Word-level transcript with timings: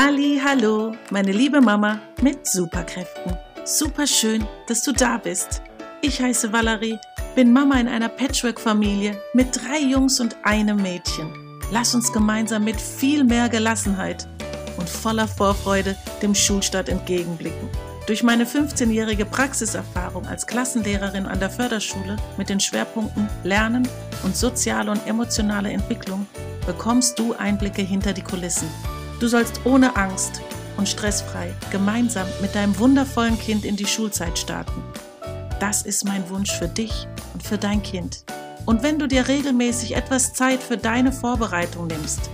Halli, 0.00 0.40
hallo, 0.40 0.94
meine 1.10 1.32
liebe 1.32 1.60
Mama 1.60 1.98
mit 2.22 2.46
Superkräften. 2.46 3.36
Super 3.64 4.06
schön, 4.06 4.46
dass 4.68 4.84
du 4.84 4.92
da 4.92 5.18
bist. 5.18 5.60
Ich 6.02 6.22
heiße 6.22 6.52
Valerie, 6.52 7.00
bin 7.34 7.52
Mama 7.52 7.80
in 7.80 7.88
einer 7.88 8.08
Patchwork-Familie 8.08 9.20
mit 9.34 9.48
drei 9.56 9.80
Jungs 9.80 10.20
und 10.20 10.36
einem 10.44 10.80
Mädchen. 10.80 11.32
Lass 11.72 11.96
uns 11.96 12.12
gemeinsam 12.12 12.62
mit 12.62 12.80
viel 12.80 13.24
mehr 13.24 13.48
Gelassenheit 13.48 14.28
und 14.76 14.88
voller 14.88 15.26
Vorfreude 15.26 15.96
dem 16.22 16.32
Schulstart 16.32 16.88
entgegenblicken. 16.88 17.68
Durch 18.06 18.22
meine 18.22 18.44
15-jährige 18.44 19.24
Praxiserfahrung 19.24 20.26
als 20.28 20.46
Klassenlehrerin 20.46 21.26
an 21.26 21.40
der 21.40 21.50
Förderschule 21.50 22.14
mit 22.36 22.50
den 22.50 22.60
Schwerpunkten 22.60 23.28
Lernen 23.42 23.88
und 24.22 24.36
soziale 24.36 24.92
und 24.92 25.04
emotionale 25.08 25.72
Entwicklung 25.72 26.28
bekommst 26.66 27.18
du 27.18 27.34
Einblicke 27.34 27.82
hinter 27.82 28.12
die 28.12 28.22
Kulissen. 28.22 28.68
Du 29.20 29.26
sollst 29.26 29.60
ohne 29.64 29.96
Angst 29.96 30.40
und 30.76 30.88
stressfrei 30.88 31.52
gemeinsam 31.70 32.26
mit 32.40 32.54
deinem 32.54 32.78
wundervollen 32.78 33.38
Kind 33.38 33.64
in 33.64 33.74
die 33.74 33.86
Schulzeit 33.86 34.38
starten. 34.38 34.82
Das 35.58 35.82
ist 35.82 36.04
mein 36.04 36.28
Wunsch 36.30 36.52
für 36.52 36.68
dich 36.68 37.08
und 37.34 37.42
für 37.42 37.58
dein 37.58 37.82
Kind. 37.82 38.24
Und 38.64 38.84
wenn 38.84 38.98
du 38.98 39.08
dir 39.08 39.26
regelmäßig 39.26 39.96
etwas 39.96 40.34
Zeit 40.34 40.62
für 40.62 40.76
deine 40.76 41.10
Vorbereitung 41.10 41.88
nimmst, 41.88 42.30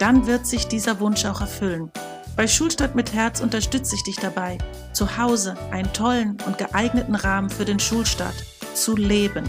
dann 0.00 0.26
wird 0.26 0.46
sich 0.46 0.66
dieser 0.66 0.98
Wunsch 0.98 1.24
auch 1.24 1.40
erfüllen. 1.40 1.92
Bei 2.36 2.48
Schulstadt 2.48 2.94
mit 2.94 3.12
Herz 3.12 3.40
unterstütze 3.40 3.94
ich 3.94 4.02
dich 4.02 4.16
dabei, 4.16 4.58
zu 4.92 5.18
Hause 5.18 5.56
einen 5.70 5.92
tollen 5.92 6.36
und 6.46 6.58
geeigneten 6.58 7.14
Rahmen 7.14 7.50
für 7.50 7.64
den 7.64 7.78
Schulstart 7.78 8.34
zu 8.74 8.96
leben. 8.96 9.44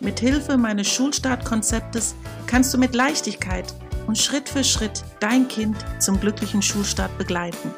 Mit 0.00 0.20
Hilfe 0.20 0.56
meines 0.56 0.88
Schulstartkonzeptes 0.88 2.14
kannst 2.46 2.72
du 2.74 2.78
mit 2.78 2.94
Leichtigkeit 2.94 3.74
und 4.10 4.18
Schritt 4.18 4.48
für 4.48 4.64
Schritt 4.64 5.04
dein 5.20 5.46
Kind 5.46 5.76
zum 6.00 6.18
glücklichen 6.18 6.62
Schulstart 6.62 7.16
begleiten. 7.16 7.72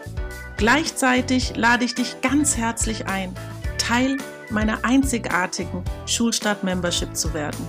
Gleichzeitig 0.57 1.57
lade 1.57 1.85
ich 1.85 1.95
dich 1.95 2.23
ganz 2.23 2.57
herzlich 2.57 3.07
ein, 3.07 3.35
Teil 3.77 4.17
meiner 4.49 4.83
einzigartigen 4.83 5.85
Schulstart-Membership 6.07 7.15
zu 7.15 7.35
werden. 7.35 7.69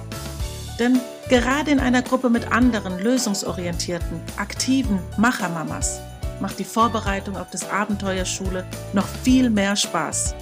Denn 0.80 1.02
gerade 1.28 1.72
in 1.72 1.82
einer 1.82 2.04
Gruppe 2.04 2.30
mit 2.30 2.54
anderen 2.54 3.00
lösungsorientierten, 3.00 4.22
aktiven 4.38 4.98
Machermamas 5.18 6.00
macht 6.40 6.58
die 6.58 6.64
Vorbereitung 6.64 7.36
auf 7.36 7.50
das 7.50 7.70
Abenteuer 7.70 8.24
Schule 8.24 8.66
noch 8.94 9.08
viel 9.24 9.50
mehr 9.50 9.76
Spaß. 9.76 10.36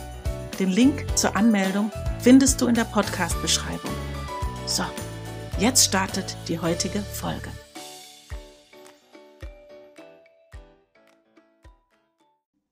Den 0.60 0.70
Link 0.70 1.08
zur 1.18 1.36
Anmeldung 1.36 1.92
findest 2.20 2.62
du 2.62 2.68
in 2.68 2.76
der 2.76 2.86
Podcast-Beschreibung. 2.86 3.96
So, 4.68 4.84
jetzt 5.58 5.86
startet 5.86 6.38
die 6.48 6.60
heutige 6.60 7.00
Folge. 7.00 7.50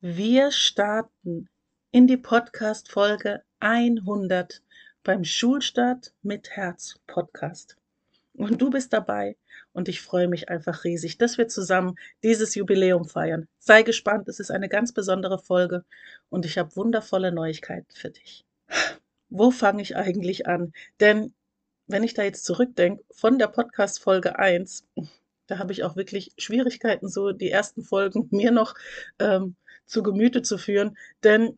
Wir 0.01 0.53
starten 0.53 1.49
in 1.91 2.07
die 2.07 2.15
Podcast-Folge 2.15 3.43
100 3.59 4.61
beim 5.03 5.25
Schulstart 5.25 6.13
mit 6.21 6.51
Herz 6.51 6.95
Podcast. 7.05 7.75
Und 8.31 8.61
du 8.61 8.69
bist 8.69 8.93
dabei 8.93 9.35
und 9.73 9.89
ich 9.89 9.99
freue 9.99 10.29
mich 10.29 10.47
einfach 10.47 10.85
riesig, 10.85 11.17
dass 11.17 11.37
wir 11.37 11.49
zusammen 11.49 11.95
dieses 12.23 12.55
Jubiläum 12.55 13.09
feiern. 13.09 13.49
Sei 13.59 13.83
gespannt, 13.83 14.29
es 14.29 14.39
ist 14.39 14.51
eine 14.51 14.69
ganz 14.69 14.93
besondere 14.93 15.37
Folge 15.37 15.83
und 16.29 16.45
ich 16.45 16.57
habe 16.57 16.77
wundervolle 16.77 17.33
Neuigkeiten 17.33 17.93
für 17.93 18.11
dich. 18.11 18.45
Wo 19.27 19.51
fange 19.51 19.81
ich 19.81 19.97
eigentlich 19.97 20.47
an? 20.47 20.71
Denn 21.01 21.33
wenn 21.87 22.03
ich 22.03 22.13
da 22.13 22.23
jetzt 22.23 22.45
zurückdenke, 22.45 23.03
von 23.11 23.37
der 23.37 23.47
Podcast-Folge 23.47 24.39
1, 24.39 24.87
da 25.47 25.57
habe 25.57 25.73
ich 25.73 25.83
auch 25.83 25.97
wirklich 25.97 26.31
Schwierigkeiten, 26.37 27.09
so 27.09 27.33
die 27.33 27.51
ersten 27.51 27.83
Folgen 27.83 28.27
mir 28.31 28.51
noch 28.51 28.75
ähm, 29.19 29.57
zu 29.89 30.03
Gemüte 30.03 30.41
zu 30.41 30.57
führen. 30.57 30.97
Denn 31.23 31.57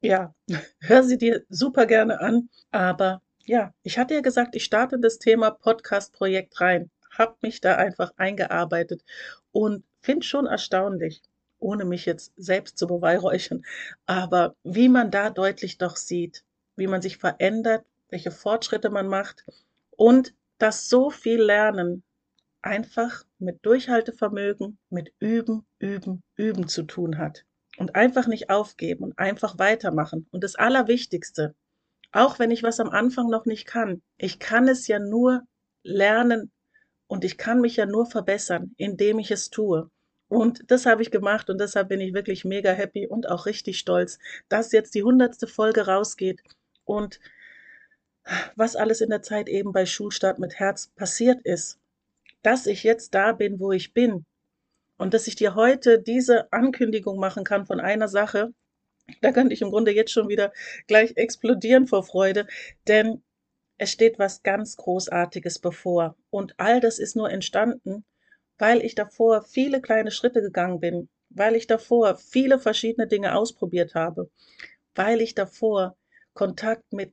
ja, 0.00 0.34
hör 0.80 1.02
sie 1.02 1.18
dir 1.18 1.44
super 1.48 1.86
gerne 1.86 2.20
an. 2.20 2.48
Aber 2.70 3.22
ja, 3.44 3.74
ich 3.82 3.98
hatte 3.98 4.14
ja 4.14 4.20
gesagt, 4.20 4.54
ich 4.54 4.64
starte 4.64 4.98
das 4.98 5.18
Thema 5.18 5.50
Podcast-Projekt 5.50 6.60
rein, 6.60 6.90
habe 7.10 7.36
mich 7.42 7.60
da 7.60 7.76
einfach 7.76 8.12
eingearbeitet 8.16 9.04
und 9.52 9.84
finde 10.00 10.24
schon 10.24 10.46
erstaunlich, 10.46 11.22
ohne 11.58 11.84
mich 11.84 12.06
jetzt 12.06 12.32
selbst 12.36 12.78
zu 12.78 12.86
beweihräuchern, 12.86 13.64
aber 14.06 14.56
wie 14.64 14.88
man 14.88 15.10
da 15.10 15.30
deutlich 15.30 15.78
doch 15.78 15.96
sieht, 15.96 16.44
wie 16.76 16.86
man 16.86 17.02
sich 17.02 17.18
verändert, 17.18 17.84
welche 18.08 18.30
Fortschritte 18.30 18.90
man 18.90 19.08
macht 19.08 19.44
und 19.90 20.34
dass 20.58 20.88
so 20.88 21.10
viel 21.10 21.42
Lernen 21.42 22.02
einfach 22.62 23.24
mit 23.38 23.64
Durchhaltevermögen, 23.64 24.78
mit 24.88 25.12
Üben, 25.18 25.66
Üben, 25.78 26.22
Üben 26.36 26.68
zu 26.68 26.84
tun 26.84 27.18
hat 27.18 27.44
und 27.76 27.94
einfach 27.94 28.26
nicht 28.26 28.50
aufgeben 28.50 29.04
und 29.04 29.18
einfach 29.18 29.58
weitermachen. 29.58 30.26
Und 30.30 30.44
das 30.44 30.54
Allerwichtigste, 30.54 31.54
auch 32.12 32.38
wenn 32.38 32.50
ich 32.50 32.62
was 32.62 32.80
am 32.80 32.90
Anfang 32.90 33.28
noch 33.28 33.46
nicht 33.46 33.66
kann, 33.66 34.02
ich 34.16 34.38
kann 34.38 34.68
es 34.68 34.86
ja 34.86 34.98
nur 34.98 35.42
lernen 35.82 36.52
und 37.06 37.24
ich 37.24 37.38
kann 37.38 37.60
mich 37.60 37.76
ja 37.76 37.86
nur 37.86 38.06
verbessern, 38.06 38.74
indem 38.76 39.18
ich 39.18 39.30
es 39.30 39.50
tue. 39.50 39.90
Und 40.28 40.70
das 40.70 40.86
habe 40.86 41.02
ich 41.02 41.10
gemacht 41.10 41.50
und 41.50 41.60
deshalb 41.60 41.88
bin 41.88 42.00
ich 42.00 42.14
wirklich 42.14 42.44
mega 42.44 42.72
happy 42.72 43.06
und 43.06 43.28
auch 43.28 43.46
richtig 43.46 43.78
stolz, 43.78 44.18
dass 44.48 44.72
jetzt 44.72 44.94
die 44.94 45.02
hundertste 45.02 45.46
Folge 45.46 45.86
rausgeht 45.86 46.42
und 46.84 47.20
was 48.56 48.74
alles 48.74 49.00
in 49.00 49.10
der 49.10 49.22
Zeit 49.22 49.48
eben 49.48 49.72
bei 49.72 49.84
Schulstart 49.86 50.38
mit 50.38 50.54
Herz 50.54 50.88
passiert 50.96 51.42
ist. 51.42 51.78
Dass 52.42 52.66
ich 52.66 52.82
jetzt 52.82 53.14
da 53.14 53.32
bin, 53.32 53.60
wo 53.60 53.72
ich 53.72 53.92
bin, 53.92 54.24
und 54.96 55.14
dass 55.14 55.26
ich 55.26 55.36
dir 55.36 55.54
heute 55.54 56.00
diese 56.00 56.52
Ankündigung 56.52 57.18
machen 57.18 57.44
kann 57.44 57.66
von 57.66 57.80
einer 57.80 58.08
Sache, 58.08 58.52
da 59.20 59.32
könnte 59.32 59.54
ich 59.54 59.62
im 59.62 59.70
Grunde 59.70 59.92
jetzt 59.92 60.12
schon 60.12 60.28
wieder 60.28 60.52
gleich 60.86 61.16
explodieren 61.16 61.86
vor 61.86 62.04
Freude, 62.04 62.46
denn 62.88 63.22
es 63.76 63.90
steht 63.90 64.18
was 64.18 64.42
ganz 64.42 64.76
Großartiges 64.76 65.58
bevor. 65.58 66.16
Und 66.30 66.54
all 66.58 66.80
das 66.80 66.98
ist 66.98 67.16
nur 67.16 67.30
entstanden, 67.30 68.04
weil 68.56 68.82
ich 68.82 68.94
davor 68.94 69.42
viele 69.42 69.80
kleine 69.80 70.10
Schritte 70.10 70.40
gegangen 70.40 70.80
bin, 70.80 71.08
weil 71.28 71.56
ich 71.56 71.66
davor 71.66 72.16
viele 72.16 72.58
verschiedene 72.58 73.08
Dinge 73.08 73.36
ausprobiert 73.36 73.94
habe, 73.94 74.30
weil 74.94 75.20
ich 75.20 75.34
davor 75.34 75.96
Kontakt 76.34 76.92
mit 76.92 77.12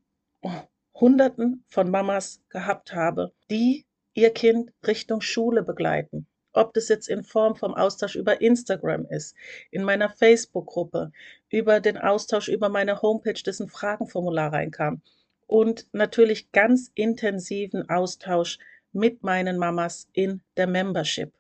Hunderten 0.93 1.65
von 1.67 1.89
Mamas 1.89 2.41
gehabt 2.49 2.93
habe, 2.93 3.33
die 3.49 3.85
ihr 4.13 4.31
Kind 4.31 4.71
Richtung 4.85 5.21
Schule 5.21 5.63
begleiten 5.63 6.27
ob 6.53 6.73
das 6.73 6.89
jetzt 6.89 7.07
in 7.07 7.23
Form 7.23 7.55
vom 7.55 7.73
Austausch 7.73 8.15
über 8.15 8.41
Instagram 8.41 9.05
ist, 9.05 9.35
in 9.71 9.83
meiner 9.83 10.09
Facebook-Gruppe, 10.09 11.11
über 11.49 11.79
den 11.79 11.97
Austausch 11.97 12.47
über 12.47 12.69
meine 12.69 13.01
Homepage, 13.01 13.33
dessen 13.33 13.67
Fragenformular 13.67 14.53
reinkam 14.53 15.01
und 15.47 15.87
natürlich 15.91 16.51
ganz 16.53 16.91
intensiven 16.95 17.89
Austausch 17.89 18.57
mit 18.93 19.23
meinen 19.23 19.57
Mamas 19.57 20.07
in 20.13 20.41
der 20.55 20.67
Membership, 20.67 21.33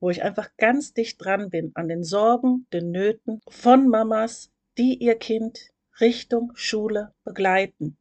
wo 0.00 0.10
ich 0.10 0.22
einfach 0.22 0.50
ganz 0.56 0.94
dicht 0.94 1.22
dran 1.22 1.50
bin 1.50 1.72
an 1.74 1.88
den 1.88 2.02
Sorgen, 2.02 2.66
den 2.72 2.90
Nöten 2.90 3.40
von 3.48 3.88
Mamas, 3.88 4.50
die 4.78 4.94
ihr 4.94 5.16
Kind 5.16 5.70
Richtung 6.00 6.52
Schule 6.54 7.12
begleiten. 7.24 7.98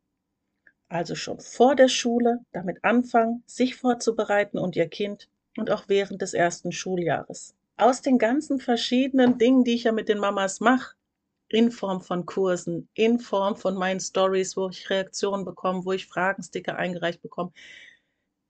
Also 0.88 1.16
schon 1.16 1.40
vor 1.40 1.76
der 1.76 1.90
Schule 1.90 2.40
damit 2.52 2.84
anfangen, 2.84 3.44
sich 3.46 3.76
vorzubereiten 3.76 4.58
und 4.58 4.76
ihr 4.76 4.88
Kind 4.88 5.30
und 5.58 5.72
auch 5.72 5.84
während 5.88 6.22
des 6.22 6.34
ersten 6.34 6.72
Schuljahres. 6.72 7.56
Aus 7.78 8.02
den 8.02 8.18
ganzen 8.18 8.60
verschiedenen 8.60 9.38
Dingen, 9.38 9.64
die 9.64 9.76
ich 9.76 9.84
ja 9.86 9.92
mit 9.92 10.10
den 10.10 10.20
Mamas 10.20 10.60
mache, 10.60 10.96
in 11.50 11.72
Form 11.72 12.02
von 12.02 12.26
Kursen, 12.26 12.88
in 12.94 13.20
Form 13.20 13.58
von 13.58 13.76
meinen 13.76 14.00
Stories, 14.00 14.56
wo 14.56 14.70
ich 14.70 14.90
Reaktionen 14.90 15.44
bekomme, 15.44 15.84
wo 15.84 15.92
ich 15.92 16.08
Fragensticker 16.08 16.78
eingereicht 16.78 17.22
bekomme. 17.22 17.52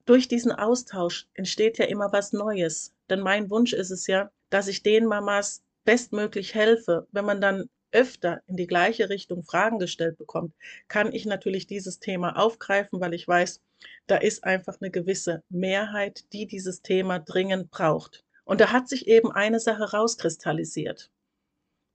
Durch 0.04 0.28
diesen 0.28 0.52
Austausch 0.52 1.26
entsteht 1.34 1.78
ja 1.78 1.86
immer 1.86 2.12
was 2.12 2.32
Neues. 2.32 2.92
Denn 3.10 3.20
mein 3.20 3.50
Wunsch 3.50 3.72
ist 3.72 3.90
es 3.90 4.06
ja, 4.06 4.30
dass 4.50 4.68
ich 4.68 4.82
den 4.82 5.06
Mamas 5.06 5.62
bestmöglich 5.84 6.54
helfe. 6.54 7.06
Wenn 7.12 7.24
man 7.24 7.40
dann 7.40 7.68
öfter 7.92 8.42
in 8.46 8.56
die 8.56 8.66
gleiche 8.66 9.08
Richtung 9.08 9.42
Fragen 9.44 9.78
gestellt 9.78 10.16
bekommt, 10.18 10.54
kann 10.88 11.12
ich 11.12 11.26
natürlich 11.26 11.66
dieses 11.66 11.98
Thema 11.98 12.36
aufgreifen, 12.36 13.00
weil 13.00 13.14
ich 13.14 13.28
weiß, 13.28 13.60
da 14.06 14.16
ist 14.16 14.44
einfach 14.44 14.80
eine 14.80 14.90
gewisse 14.90 15.42
Mehrheit, 15.48 16.24
die 16.32 16.46
dieses 16.46 16.82
Thema 16.82 17.18
dringend 17.18 17.70
braucht. 17.70 18.24
Und 18.44 18.60
da 18.60 18.72
hat 18.72 18.88
sich 18.88 19.06
eben 19.06 19.30
eine 19.30 19.60
Sache 19.60 19.92
rauskristallisiert. 19.92 21.10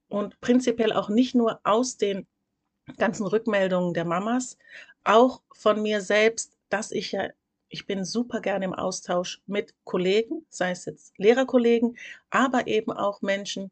Und 0.08 0.40
prinzipiell 0.40 0.92
auch 0.92 1.08
nicht 1.08 1.34
nur 1.34 1.60
aus 1.64 1.96
den 1.96 2.26
ganzen 2.96 3.26
Rückmeldungen 3.26 3.92
der 3.92 4.06
Mamas, 4.06 4.56
auch 5.04 5.42
von 5.52 5.82
mir 5.82 6.00
selbst, 6.00 6.56
dass 6.70 6.90
ich 6.90 7.12
ja, 7.12 7.28
ich 7.68 7.86
bin 7.86 8.04
super 8.04 8.40
gerne 8.40 8.64
im 8.64 8.74
Austausch 8.74 9.42
mit 9.46 9.74
Kollegen, 9.84 10.46
sei 10.48 10.70
es 10.70 10.86
jetzt 10.86 11.18
Lehrerkollegen, 11.18 11.98
aber 12.30 12.66
eben 12.66 12.92
auch 12.92 13.20
Menschen, 13.20 13.70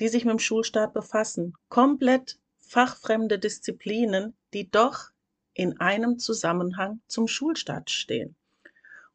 die 0.00 0.08
sich 0.08 0.24
mit 0.24 0.32
dem 0.32 0.38
Schulstart 0.38 0.94
befassen. 0.94 1.54
Komplett 1.68 2.38
fachfremde 2.58 3.38
Disziplinen, 3.38 4.34
die 4.54 4.70
doch 4.70 5.10
in 5.56 5.80
einem 5.80 6.18
Zusammenhang 6.18 7.00
zum 7.06 7.26
Schulstart 7.26 7.90
stehen. 7.90 8.36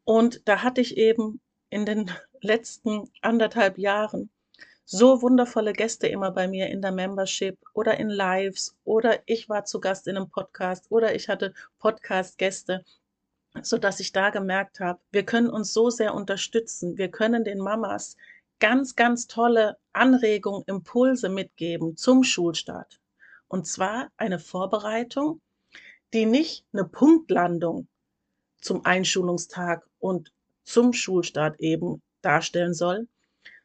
Und 0.03 0.41
da 0.47 0.63
hatte 0.63 0.81
ich 0.81 0.97
eben 0.97 1.39
in 1.69 1.85
den 1.85 2.11
letzten 2.41 3.09
anderthalb 3.21 3.77
Jahren 3.77 4.31
so 4.85 5.21
wundervolle 5.21 5.71
Gäste 5.71 6.07
immer 6.07 6.31
bei 6.31 6.47
mir 6.47 6.67
in 6.69 6.81
der 6.81 6.91
Membership 6.91 7.57
oder 7.73 7.99
in 7.99 8.09
Lives 8.09 8.75
oder 8.83 9.19
ich 9.27 9.47
war 9.47 9.65
zu 9.65 9.79
Gast 9.79 10.07
in 10.07 10.17
einem 10.17 10.29
Podcast 10.29 10.87
oder 10.89 11.13
ich 11.13 11.29
hatte 11.29 11.53
Podcast-Gäste, 11.77 12.83
so 13.61 13.77
dass 13.77 13.99
ich 13.99 14.11
da 14.11 14.31
gemerkt 14.31 14.79
habe, 14.79 14.99
wir 15.11 15.23
können 15.23 15.49
uns 15.49 15.71
so 15.73 15.91
sehr 15.91 16.15
unterstützen. 16.15 16.97
Wir 16.97 17.09
können 17.09 17.43
den 17.43 17.59
Mamas 17.59 18.17
ganz, 18.59 18.95
ganz 18.95 19.27
tolle 19.27 19.77
Anregungen, 19.93 20.63
Impulse 20.65 21.29
mitgeben 21.29 21.95
zum 21.95 22.23
Schulstart. 22.23 22.99
Und 23.47 23.67
zwar 23.67 24.09
eine 24.17 24.39
Vorbereitung, 24.39 25.39
die 26.13 26.25
nicht 26.25 26.65
eine 26.73 26.85
Punktlandung 26.85 27.87
zum 28.59 28.85
Einschulungstag 28.85 29.87
und 29.99 30.31
zum 30.63 30.93
Schulstart 30.93 31.59
eben 31.59 32.01
darstellen 32.21 32.73
soll, 32.73 33.07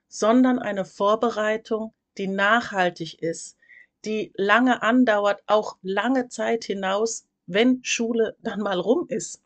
sondern 0.09 0.59
eine 0.59 0.85
Vorbereitung, 0.85 1.93
die 2.17 2.29
nachhaltig 2.29 3.23
ist, 3.23 3.57
die 4.05 4.33
lange 4.37 4.83
andauert, 4.83 5.43
auch 5.47 5.77
lange 5.83 6.29
Zeit 6.29 6.65
hinaus, 6.65 7.27
wenn 7.47 7.83
Schule 7.85 8.37
dann 8.41 8.61
mal 8.61 8.79
rum 8.79 9.07
ist. 9.09 9.43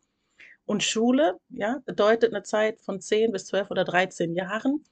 Und 0.65 0.83
Schule, 0.83 1.39
ja, 1.49 1.81
bedeutet 1.85 2.33
eine 2.33 2.43
Zeit 2.43 2.79
von 2.79 3.01
10 3.01 3.31
bis 3.31 3.47
12 3.47 3.71
oder 3.71 3.83
13 3.83 4.35
Jahren. 4.35 4.83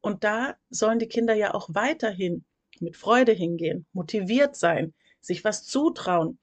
Und 0.00 0.22
da 0.22 0.56
sollen 0.70 0.98
die 0.98 1.08
Kinder 1.08 1.34
ja 1.34 1.54
auch 1.54 1.68
weiterhin 1.72 2.44
mit 2.80 2.96
Freude 2.96 3.32
hingehen, 3.32 3.86
motiviert 3.92 4.54
sein, 4.56 4.92
sich 5.20 5.42
was 5.42 5.64
zutrauen, 5.64 6.38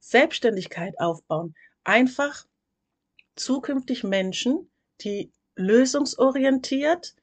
Selbstständigkeit 0.00 0.98
aufbauen. 0.98 1.54
Einfach 1.84 2.46
zukünftig 3.36 4.04
Menschen, 4.04 4.70
die 5.00 5.32
lösungsorientiert 5.56 7.14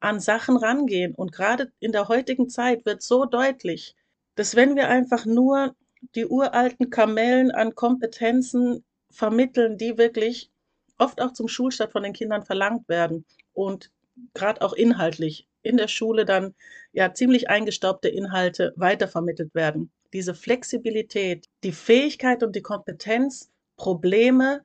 an 0.00 0.20
Sachen 0.20 0.56
rangehen. 0.56 1.14
Und 1.14 1.32
gerade 1.32 1.72
in 1.80 1.92
der 1.92 2.08
heutigen 2.08 2.48
Zeit 2.48 2.84
wird 2.84 3.02
so 3.02 3.24
deutlich, 3.24 3.96
dass 4.34 4.56
wenn 4.56 4.76
wir 4.76 4.88
einfach 4.88 5.24
nur 5.24 5.74
die 6.14 6.26
uralten 6.26 6.90
Kamellen 6.90 7.50
an 7.50 7.74
Kompetenzen 7.74 8.84
vermitteln, 9.10 9.78
die 9.78 9.96
wirklich 9.96 10.50
oft 10.98 11.20
auch 11.20 11.32
zum 11.32 11.48
Schulstart 11.48 11.92
von 11.92 12.02
den 12.02 12.12
Kindern 12.12 12.44
verlangt 12.44 12.88
werden 12.88 13.24
und 13.52 13.90
gerade 14.34 14.62
auch 14.62 14.74
inhaltlich 14.74 15.48
in 15.62 15.76
der 15.76 15.88
Schule 15.88 16.24
dann 16.24 16.54
ja 16.92 17.14
ziemlich 17.14 17.48
eingestaubte 17.48 18.08
Inhalte 18.08 18.72
weitervermittelt 18.76 19.54
werden. 19.54 19.90
Diese 20.14 20.34
Flexibilität, 20.34 21.46
die 21.62 21.72
Fähigkeit 21.72 22.42
und 22.42 22.56
die 22.56 22.62
Kompetenz, 22.62 23.50
Probleme 23.76 24.64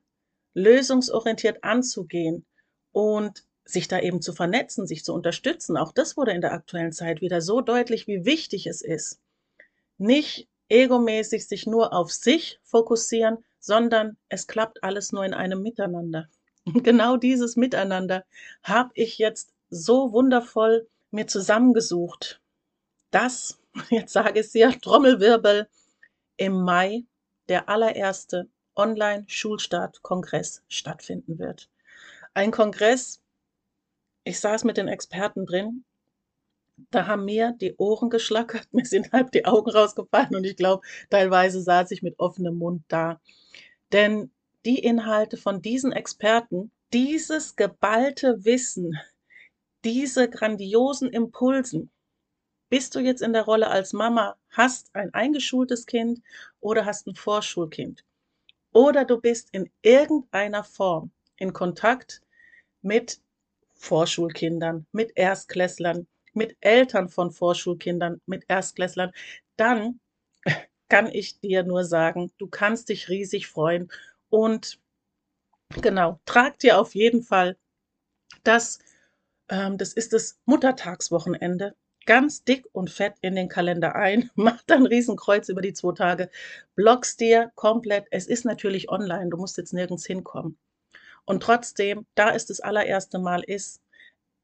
lösungsorientiert 0.54 1.62
anzugehen 1.64 2.46
und 2.92 3.44
sich 3.64 3.88
da 3.88 4.00
eben 4.00 4.22
zu 4.22 4.32
vernetzen, 4.32 4.86
sich 4.86 5.04
zu 5.04 5.12
unterstützen. 5.12 5.76
Auch 5.76 5.92
das 5.92 6.16
wurde 6.16 6.32
in 6.32 6.40
der 6.40 6.52
aktuellen 6.52 6.92
Zeit 6.92 7.20
wieder 7.20 7.40
so 7.40 7.60
deutlich, 7.60 8.06
wie 8.06 8.24
wichtig 8.24 8.66
es 8.66 8.82
ist. 8.82 9.20
Nicht 9.98 10.48
egomäßig 10.68 11.46
sich 11.46 11.66
nur 11.66 11.92
auf 11.92 12.12
sich 12.12 12.58
fokussieren, 12.62 13.44
sondern 13.58 14.16
es 14.28 14.46
klappt 14.46 14.82
alles 14.82 15.12
nur 15.12 15.24
in 15.24 15.34
einem 15.34 15.62
Miteinander. 15.62 16.28
Und 16.64 16.84
genau 16.84 17.16
dieses 17.16 17.56
Miteinander 17.56 18.24
habe 18.62 18.90
ich 18.94 19.18
jetzt 19.18 19.52
so 19.68 20.12
wundervoll 20.12 20.88
mir 21.10 21.26
zusammengesucht, 21.26 22.40
dass, 23.10 23.59
jetzt 23.90 24.12
sage 24.12 24.40
ich 24.40 24.46
es 24.46 24.52
dir, 24.52 24.70
Trommelwirbel, 24.80 25.68
im 26.36 26.62
Mai 26.62 27.04
der 27.48 27.68
allererste 27.68 28.48
Online-Schulstart-Kongress 28.76 30.62
stattfinden 30.68 31.38
wird. 31.38 31.68
Ein 32.34 32.50
Kongress, 32.50 33.20
ich 34.24 34.40
saß 34.40 34.64
mit 34.64 34.76
den 34.76 34.88
Experten 34.88 35.44
drin, 35.44 35.84
da 36.90 37.06
haben 37.06 37.24
mir 37.24 37.54
die 37.60 37.74
Ohren 37.76 38.10
geschlackert, 38.10 38.68
mir 38.72 38.84
sind 38.84 39.12
halb 39.12 39.32
die 39.32 39.44
Augen 39.44 39.70
rausgefallen 39.70 40.34
und 40.34 40.44
ich 40.44 40.56
glaube, 40.56 40.86
teilweise 41.10 41.60
saß 41.60 41.90
ich 41.90 42.02
mit 42.02 42.18
offenem 42.18 42.56
Mund 42.56 42.82
da. 42.88 43.20
Denn 43.92 44.30
die 44.64 44.78
Inhalte 44.78 45.36
von 45.36 45.62
diesen 45.62 45.92
Experten, 45.92 46.70
dieses 46.92 47.56
geballte 47.56 48.44
Wissen, 48.44 48.98
diese 49.84 50.28
grandiosen 50.28 51.08
Impulsen, 51.10 51.90
bist 52.70 52.94
du 52.94 53.00
jetzt 53.00 53.20
in 53.20 53.32
der 53.32 53.42
Rolle 53.42 53.68
als 53.68 53.92
Mama, 53.92 54.36
hast 54.50 54.94
ein 54.94 55.12
eingeschultes 55.12 55.86
Kind 55.86 56.22
oder 56.60 56.86
hast 56.86 57.06
ein 57.06 57.16
Vorschulkind? 57.16 58.04
Oder 58.72 59.04
du 59.04 59.20
bist 59.20 59.48
in 59.52 59.70
irgendeiner 59.82 60.64
Form 60.64 61.10
in 61.36 61.52
Kontakt 61.52 62.22
mit 62.82 63.20
Vorschulkindern, 63.74 64.86
mit 64.92 65.12
Erstklässlern, 65.16 66.06
mit 66.32 66.56
Eltern 66.60 67.08
von 67.08 67.32
Vorschulkindern, 67.32 68.20
mit 68.26 68.44
Erstklässlern, 68.48 69.12
dann 69.56 70.00
kann 70.88 71.08
ich 71.12 71.40
dir 71.40 71.64
nur 71.64 71.84
sagen, 71.84 72.32
du 72.38 72.46
kannst 72.46 72.88
dich 72.88 73.08
riesig 73.08 73.48
freuen 73.48 73.90
und 74.28 74.78
genau, 75.80 76.20
trag 76.24 76.58
dir 76.58 76.78
auf 76.78 76.94
jeden 76.94 77.22
Fall 77.22 77.56
das, 78.44 78.78
ähm, 79.48 79.78
das 79.78 79.92
ist 79.92 80.12
das 80.12 80.38
Muttertagswochenende, 80.44 81.74
ganz 82.10 82.42
dick 82.42 82.66
und 82.72 82.90
fett 82.90 83.14
in 83.20 83.36
den 83.36 83.48
Kalender 83.48 83.94
ein, 83.94 84.30
mach 84.34 84.60
dann 84.66 84.84
Riesenkreuz 84.84 85.48
über 85.48 85.60
die 85.60 85.74
zwei 85.74 85.92
Tage, 85.92 86.28
blockst 86.74 87.20
dir 87.20 87.52
komplett. 87.54 88.08
Es 88.10 88.26
ist 88.26 88.44
natürlich 88.44 88.90
online, 88.90 89.30
du 89.30 89.36
musst 89.36 89.56
jetzt 89.58 89.72
nirgends 89.72 90.06
hinkommen. 90.06 90.58
Und 91.24 91.40
trotzdem, 91.40 92.06
da 92.16 92.34
es 92.34 92.46
das 92.46 92.58
allererste 92.58 93.20
Mal 93.20 93.44
ist, 93.44 93.80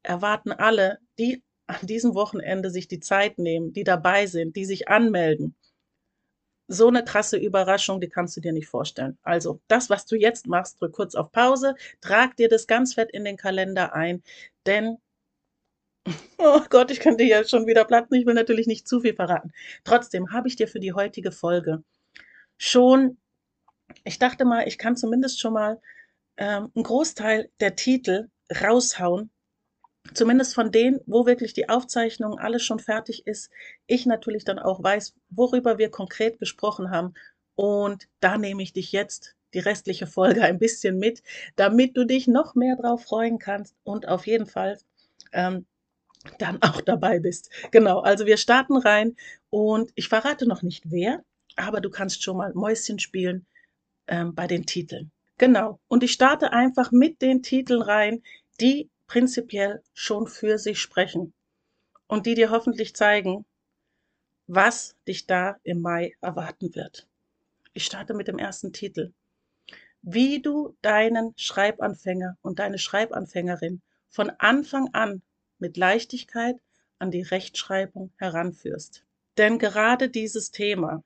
erwarten 0.05 0.53
alle, 0.53 1.01
die 1.19 1.43
an 1.67 1.85
diesem 1.89 2.15
Wochenende 2.15 2.71
sich 2.71 2.87
die 2.87 3.01
Zeit 3.01 3.37
nehmen, 3.37 3.73
die 3.73 3.83
dabei 3.83 4.27
sind, 4.27 4.55
die 4.55 4.65
sich 4.65 4.87
anmelden. 4.87 5.57
So 6.69 6.87
eine 6.87 7.03
krasse 7.03 7.37
Überraschung, 7.37 8.01
die 8.01 8.09
kannst 8.09 8.37
du 8.37 8.41
dir 8.41 8.53
nicht 8.53 8.69
vorstellen. 8.69 9.19
Also, 9.25 9.59
das, 9.67 9.91
was 9.91 10.07
du 10.07 10.15
jetzt 10.15 10.47
machst, 10.47 10.81
drück 10.81 10.93
kurz 10.93 11.17
auf 11.17 11.33
Pause, 11.33 11.75
trag 12.01 12.37
dir 12.37 12.49
das 12.49 12.69
ganz 12.69 12.95
fett 12.95 13.11
in 13.11 13.25
den 13.25 13.37
Kalender 13.37 13.93
ein, 13.93 14.23
denn 14.67 14.99
Oh 16.38 16.61
Gott, 16.70 16.91
ich 16.91 17.00
könnte 17.00 17.25
ja 17.25 17.44
schon 17.44 17.67
wieder 17.67 17.85
platzen. 17.85 18.19
Ich 18.19 18.26
will 18.26 18.35
natürlich 18.35 18.67
nicht 18.67 18.87
zu 18.87 19.00
viel 19.00 19.14
verraten. 19.14 19.53
Trotzdem 19.85 20.32
habe 20.32 20.49
ich 20.49 20.56
dir 20.56 20.69
für 20.69 20.81
die 20.81 20.93
heutige 20.93 21.32
Folge 21.32 21.82
schon, 22.58 23.19
ich 24.05 24.19
dachte 24.19 24.44
mal, 24.44 24.67
ich 24.69 24.79
kann 24.79 24.97
zumindest 24.97 25.41
schon 25.41 25.55
mal 25.55 25.81
ähm, 26.37 26.70
einen 26.75 26.85
Großteil 26.85 27.50
der 27.61 27.76
Titel 27.76 28.29
raushauen. 28.61 29.31
Zumindest 30.14 30.55
von 30.55 30.70
denen, 30.70 31.00
wo 31.06 31.26
wirklich 31.26 31.53
die 31.53 31.69
Aufzeichnung 31.69 32.39
alles 32.39 32.63
schon 32.63 32.79
fertig 32.79 33.27
ist. 33.27 33.51
Ich 33.89 34.06
natürlich 34.06 34.44
dann 34.44 34.60
auch 34.60 34.81
weiß, 34.82 35.15
worüber 35.31 35.79
wir 35.79 35.91
konkret 35.91 36.39
gesprochen 36.39 36.91
haben. 36.91 37.15
Und 37.56 38.08
da 38.20 38.39
nehme 38.39 38.63
ich 38.63 38.72
dich 38.72 38.93
jetzt 38.93 39.34
die 39.55 39.58
restliche 39.58 40.06
Folge 40.06 40.43
ein 40.43 40.58
bisschen 40.58 40.98
mit, 40.98 41.22
damit 41.56 41.96
du 41.96 42.05
dich 42.05 42.29
noch 42.29 42.55
mehr 42.55 42.77
drauf 42.77 43.03
freuen 43.03 43.39
kannst 43.39 43.75
und 43.82 44.06
auf 44.06 44.27
jeden 44.27 44.46
Fall 44.46 44.79
ähm, 45.32 45.67
dann 46.39 46.63
auch 46.63 46.81
dabei 46.81 47.19
bist. 47.19 47.51
Genau, 47.71 48.01
also 48.01 48.27
wir 48.27 48.37
starten 48.37 48.77
rein 48.77 49.17
und 49.51 49.93
ich 49.95 50.09
verrate 50.09 50.47
noch 50.47 50.63
nicht 50.63 50.91
wer, 50.91 51.25
aber 51.56 51.81
du 51.81 51.91
kannst 51.91 52.23
schon 52.23 52.37
mal 52.37 52.53
Mäuschen 52.55 52.99
spielen 52.99 53.47
ähm, 54.06 54.35
bei 54.35 54.47
den 54.47 54.67
Titeln. 54.67 55.11
Genau, 55.39 55.81
und 55.89 56.03
ich 56.03 56.13
starte 56.13 56.53
einfach 56.53 56.93
mit 56.93 57.21
den 57.21 57.43
Titeln 57.43 57.83
rein, 57.83 58.23
die 58.61 58.89
prinzipiell 59.06 59.83
schon 59.93 60.27
für 60.27 60.59
sich 60.59 60.81
sprechen 60.81 61.33
und 62.06 62.27
die 62.27 62.35
dir 62.35 62.51
hoffentlich 62.51 62.95
zeigen, 62.95 63.45
was 64.47 64.97
dich 65.06 65.27
da 65.27 65.56
im 65.63 65.81
Mai 65.81 66.15
erwarten 66.21 66.75
wird. 66.75 67.06
Ich 67.73 67.85
starte 67.85 68.15
mit 68.15 68.29
dem 68.29 68.39
ersten 68.39 68.73
Titel. 68.73 69.13
Wie 70.03 70.41
du 70.41 70.77
deinen 70.83 71.35
Schreibanfänger 71.37 72.39
und 72.41 72.59
deine 72.59 72.79
Schreibanfängerin 72.79 73.83
von 74.09 74.31
Anfang 74.39 74.89
an 74.95 75.21
mit 75.58 75.77
Leichtigkeit 75.77 76.56
an 76.98 77.10
die 77.10 77.22
Rechtschreibung 77.22 78.13
heranführst. 78.17 79.05
Denn 79.39 79.58
gerade 79.58 80.08
dieses 80.08 80.51
Thema, 80.51 81.05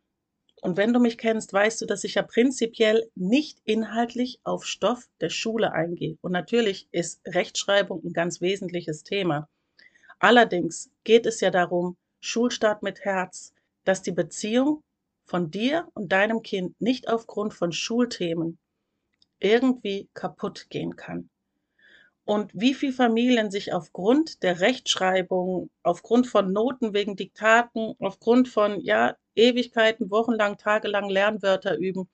und 0.63 0.77
wenn 0.77 0.93
du 0.93 1.01
mich 1.01 1.17
kennst, 1.17 1.53
weißt 1.53 1.81
du, 1.81 1.87
dass 1.87 2.05
ich 2.05 2.15
ja 2.15 2.23
prinzipiell 2.23 3.11
nicht 3.15 3.61
inhaltlich 3.65 4.41
auf 4.45 4.67
Stoff 4.67 5.09
der 5.21 5.31
Schule 5.31 5.73
eingehe. 5.73 6.19
Und 6.21 6.33
natürlich 6.33 6.87
ist 6.93 7.23
Rechtschreibung 7.27 8.05
ein 8.05 8.13
ganz 8.13 8.41
wesentliches 8.41 9.03
Thema. 9.03 9.49
Allerdings 10.19 10.91
geht 11.03 11.25
es 11.25 11.41
ja 11.41 11.51
darum, 11.51 11.97
Schulstart 12.21 12.83
mit 12.83 13.01
Herz, 13.01 13.55
dass 13.85 14.03
die 14.03 14.13
Beziehung 14.13 14.83
von 15.25 15.51
dir 15.51 15.89
und 15.95 16.13
deinem 16.13 16.43
Kind 16.43 16.79
nicht 16.81 17.09
aufgrund 17.09 17.55
von 17.55 17.73
Schulthemen 17.73 18.59
irgendwie 19.39 20.11
kaputt 20.13 20.67
gehen 20.69 20.97
kann 20.97 21.31
und 22.31 22.53
wie 22.55 22.75
viele 22.75 22.93
Familien 22.93 23.51
sich 23.51 23.73
aufgrund 23.73 24.45
der 24.45 24.61
Rechtschreibung, 24.61 25.69
aufgrund 25.83 26.29
von 26.29 26.53
Noten 26.53 26.95
wegen 26.95 27.17
Diktaten, 27.17 27.97
aufgrund 27.99 28.47
von 28.47 28.81
ja 28.83 29.17
Ewigkeiten, 29.35 30.13
wochenlang, 30.13 30.57
tagelang 30.57 31.11
Lernwörter 31.11 31.77
üben, 31.77 32.09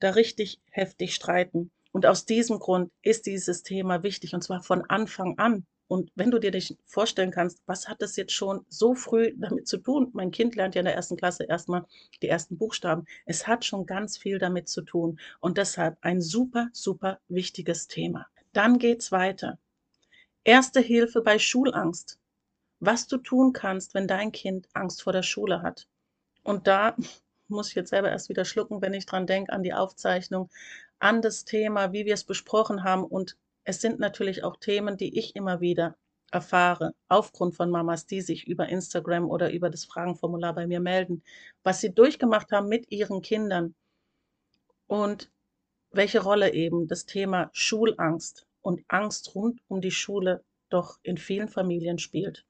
da 0.00 0.10
richtig 0.10 0.60
heftig 0.70 1.14
streiten. 1.14 1.70
Und 1.92 2.04
aus 2.04 2.26
diesem 2.26 2.58
Grund 2.58 2.92
ist 3.00 3.24
dieses 3.24 3.62
Thema 3.62 4.02
wichtig 4.02 4.34
und 4.34 4.44
zwar 4.44 4.62
von 4.62 4.82
Anfang 4.82 5.38
an. 5.38 5.64
Und 5.86 6.12
wenn 6.14 6.30
du 6.30 6.38
dir 6.38 6.50
nicht 6.50 6.76
vorstellen 6.84 7.30
kannst, 7.30 7.62
was 7.64 7.88
hat 7.88 8.02
das 8.02 8.16
jetzt 8.16 8.34
schon 8.34 8.66
so 8.68 8.94
früh 8.94 9.32
damit 9.38 9.66
zu 9.66 9.78
tun? 9.78 10.10
Mein 10.12 10.30
Kind 10.30 10.56
lernt 10.56 10.74
ja 10.74 10.80
in 10.80 10.84
der 10.84 10.94
ersten 10.94 11.16
Klasse 11.16 11.44
erstmal 11.44 11.86
die 12.20 12.28
ersten 12.28 12.58
Buchstaben. 12.58 13.06
Es 13.24 13.46
hat 13.46 13.64
schon 13.64 13.86
ganz 13.86 14.18
viel 14.18 14.38
damit 14.38 14.68
zu 14.68 14.82
tun. 14.82 15.18
Und 15.40 15.56
deshalb 15.56 15.96
ein 16.02 16.20
super, 16.20 16.68
super 16.74 17.18
wichtiges 17.28 17.88
Thema. 17.88 18.26
Dann 18.58 18.80
geht's 18.80 19.12
weiter. 19.12 19.56
Erste 20.42 20.80
Hilfe 20.80 21.20
bei 21.20 21.38
Schulangst. 21.38 22.18
Was 22.80 23.06
du 23.06 23.18
tun 23.18 23.52
kannst, 23.52 23.94
wenn 23.94 24.08
dein 24.08 24.32
Kind 24.32 24.66
Angst 24.72 25.00
vor 25.00 25.12
der 25.12 25.22
Schule 25.22 25.62
hat. 25.62 25.86
Und 26.42 26.66
da 26.66 26.96
muss 27.46 27.68
ich 27.68 27.76
jetzt 27.76 27.90
selber 27.90 28.10
erst 28.10 28.28
wieder 28.28 28.44
schlucken, 28.44 28.82
wenn 28.82 28.94
ich 28.94 29.06
dran 29.06 29.28
denke, 29.28 29.52
an 29.52 29.62
die 29.62 29.74
Aufzeichnung, 29.74 30.50
an 30.98 31.22
das 31.22 31.44
Thema, 31.44 31.92
wie 31.92 32.04
wir 32.04 32.14
es 32.14 32.24
besprochen 32.24 32.82
haben. 32.82 33.04
Und 33.04 33.36
es 33.62 33.80
sind 33.80 34.00
natürlich 34.00 34.42
auch 34.42 34.56
Themen, 34.56 34.96
die 34.96 35.16
ich 35.16 35.36
immer 35.36 35.60
wieder 35.60 35.96
erfahre, 36.32 36.96
aufgrund 37.06 37.54
von 37.54 37.70
Mamas, 37.70 38.06
die 38.06 38.22
sich 38.22 38.48
über 38.48 38.68
Instagram 38.68 39.30
oder 39.30 39.52
über 39.52 39.70
das 39.70 39.84
Fragenformular 39.84 40.52
bei 40.52 40.66
mir 40.66 40.80
melden, 40.80 41.22
was 41.62 41.80
sie 41.80 41.94
durchgemacht 41.94 42.50
haben 42.50 42.66
mit 42.66 42.90
ihren 42.90 43.22
Kindern 43.22 43.76
und 44.88 45.30
welche 45.92 46.24
Rolle 46.24 46.52
eben 46.54 46.88
das 46.88 47.06
Thema 47.06 47.50
Schulangst 47.52 48.47
und 48.62 48.84
Angst 48.88 49.34
rund 49.34 49.60
um 49.68 49.80
die 49.80 49.90
Schule 49.90 50.44
doch 50.68 50.98
in 51.02 51.16
vielen 51.16 51.48
Familien 51.48 51.98
spielt. 51.98 52.44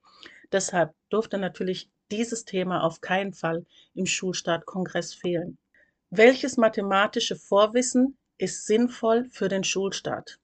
Deshalb 0.50 0.94
durfte 1.10 1.38
natürlich 1.38 1.90
dieses 2.10 2.44
Thema 2.44 2.82
auf 2.82 3.00
keinen 3.00 3.34
Fall 3.34 3.66
im 3.94 4.06
Schulstartkongress 4.06 5.14
fehlen. 5.14 5.58
Welches 6.10 6.56
mathematische 6.56 7.36
Vorwissen 7.36 8.16
ist 8.38 8.66
sinnvoll 8.66 9.26
für 9.30 9.48
den 9.48 9.64
Schulstart? 9.64 10.38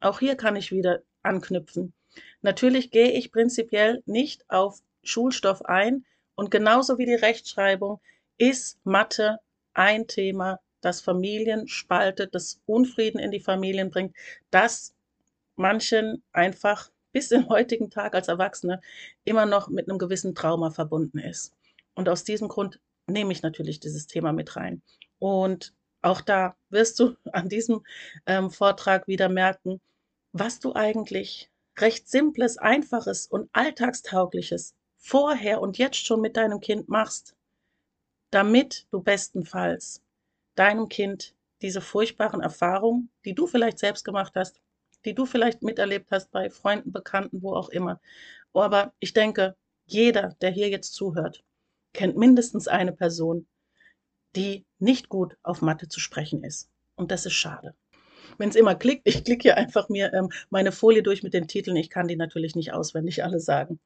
Auch 0.00 0.20
hier 0.20 0.36
kann 0.36 0.56
ich 0.56 0.72
wieder 0.72 1.02
anknüpfen. 1.22 1.92
Natürlich 2.40 2.90
gehe 2.90 3.12
ich 3.12 3.30
prinzipiell 3.30 4.02
nicht 4.06 4.48
auf 4.48 4.80
Schulstoff 5.02 5.64
ein 5.64 6.04
und 6.34 6.50
genauso 6.50 6.98
wie 6.98 7.06
die 7.06 7.14
Rechtschreibung 7.14 8.00
ist 8.38 8.78
Mathe 8.84 9.38
ein 9.74 10.06
Thema, 10.06 10.60
das 10.80 11.00
Familien 11.00 11.68
spaltet, 11.68 12.34
das 12.34 12.60
Unfrieden 12.66 13.18
in 13.18 13.30
die 13.30 13.40
Familien 13.40 13.90
bringt, 13.90 14.16
das 14.50 14.94
manchen 15.56 16.22
einfach 16.32 16.90
bis 17.12 17.30
im 17.30 17.48
heutigen 17.48 17.90
Tag 17.90 18.14
als 18.14 18.28
Erwachsene 18.28 18.80
immer 19.24 19.46
noch 19.46 19.68
mit 19.68 19.88
einem 19.88 19.98
gewissen 19.98 20.34
Trauma 20.34 20.70
verbunden 20.70 21.18
ist. 21.18 21.54
Und 21.94 22.08
aus 22.08 22.24
diesem 22.24 22.48
Grund 22.48 22.80
nehme 23.06 23.32
ich 23.32 23.42
natürlich 23.42 23.80
dieses 23.80 24.06
Thema 24.06 24.32
mit 24.32 24.56
rein. 24.56 24.82
Und 25.18 25.74
auch 26.00 26.20
da 26.20 26.56
wirst 26.70 26.98
du 27.00 27.16
an 27.32 27.48
diesem 27.48 27.84
ähm, 28.26 28.50
Vortrag 28.50 29.06
wieder 29.06 29.28
merken, 29.28 29.80
was 30.32 30.58
du 30.60 30.74
eigentlich 30.74 31.50
recht 31.78 32.08
simples, 32.08 32.58
einfaches 32.58 33.26
und 33.26 33.48
alltagstaugliches 33.52 34.74
vorher 34.96 35.60
und 35.60 35.78
jetzt 35.78 36.04
schon 36.04 36.20
mit 36.20 36.36
deinem 36.36 36.60
Kind 36.60 36.88
machst, 36.88 37.34
damit 38.30 38.86
du 38.90 39.02
bestenfalls 39.02 40.02
deinem 40.54 40.88
Kind 40.88 41.34
diese 41.60 41.80
furchtbaren 41.80 42.40
Erfahrungen, 42.40 43.10
die 43.24 43.34
du 43.34 43.46
vielleicht 43.46 43.78
selbst 43.78 44.04
gemacht 44.04 44.32
hast, 44.36 44.60
die 45.04 45.14
du 45.14 45.26
vielleicht 45.26 45.62
miterlebt 45.62 46.10
hast 46.10 46.30
bei 46.30 46.50
Freunden, 46.50 46.92
Bekannten, 46.92 47.42
wo 47.42 47.54
auch 47.54 47.68
immer. 47.68 48.00
Aber 48.52 48.92
ich 49.00 49.12
denke, 49.12 49.56
jeder, 49.86 50.36
der 50.40 50.50
hier 50.50 50.68
jetzt 50.68 50.94
zuhört, 50.94 51.42
kennt 51.92 52.16
mindestens 52.16 52.68
eine 52.68 52.92
Person, 52.92 53.46
die 54.36 54.64
nicht 54.78 55.08
gut 55.08 55.36
auf 55.42 55.62
Mathe 55.62 55.88
zu 55.88 56.00
sprechen 56.00 56.44
ist. 56.44 56.70
Und 56.96 57.10
das 57.10 57.26
ist 57.26 57.34
schade. 57.34 57.74
Wenn 58.38 58.48
es 58.48 58.56
immer 58.56 58.74
klickt, 58.74 59.06
ich 59.06 59.24
klicke 59.24 59.42
hier 59.42 59.56
einfach 59.56 59.88
mir 59.88 60.12
ähm, 60.14 60.30
meine 60.50 60.72
Folie 60.72 61.02
durch 61.02 61.22
mit 61.22 61.34
den 61.34 61.48
Titeln. 61.48 61.76
Ich 61.76 61.90
kann 61.90 62.08
die 62.08 62.16
natürlich 62.16 62.54
nicht 62.54 62.72
auswendig 62.72 63.24
alle 63.24 63.40
sagen. 63.40 63.78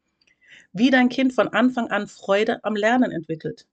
Wie 0.73 0.90
dein 0.90 1.08
Kind 1.08 1.32
von 1.32 1.49
Anfang 1.49 1.90
an 1.90 2.06
Freude 2.06 2.62
am 2.64 2.76
Lernen 2.76 3.11
entwickelt. 3.11 3.66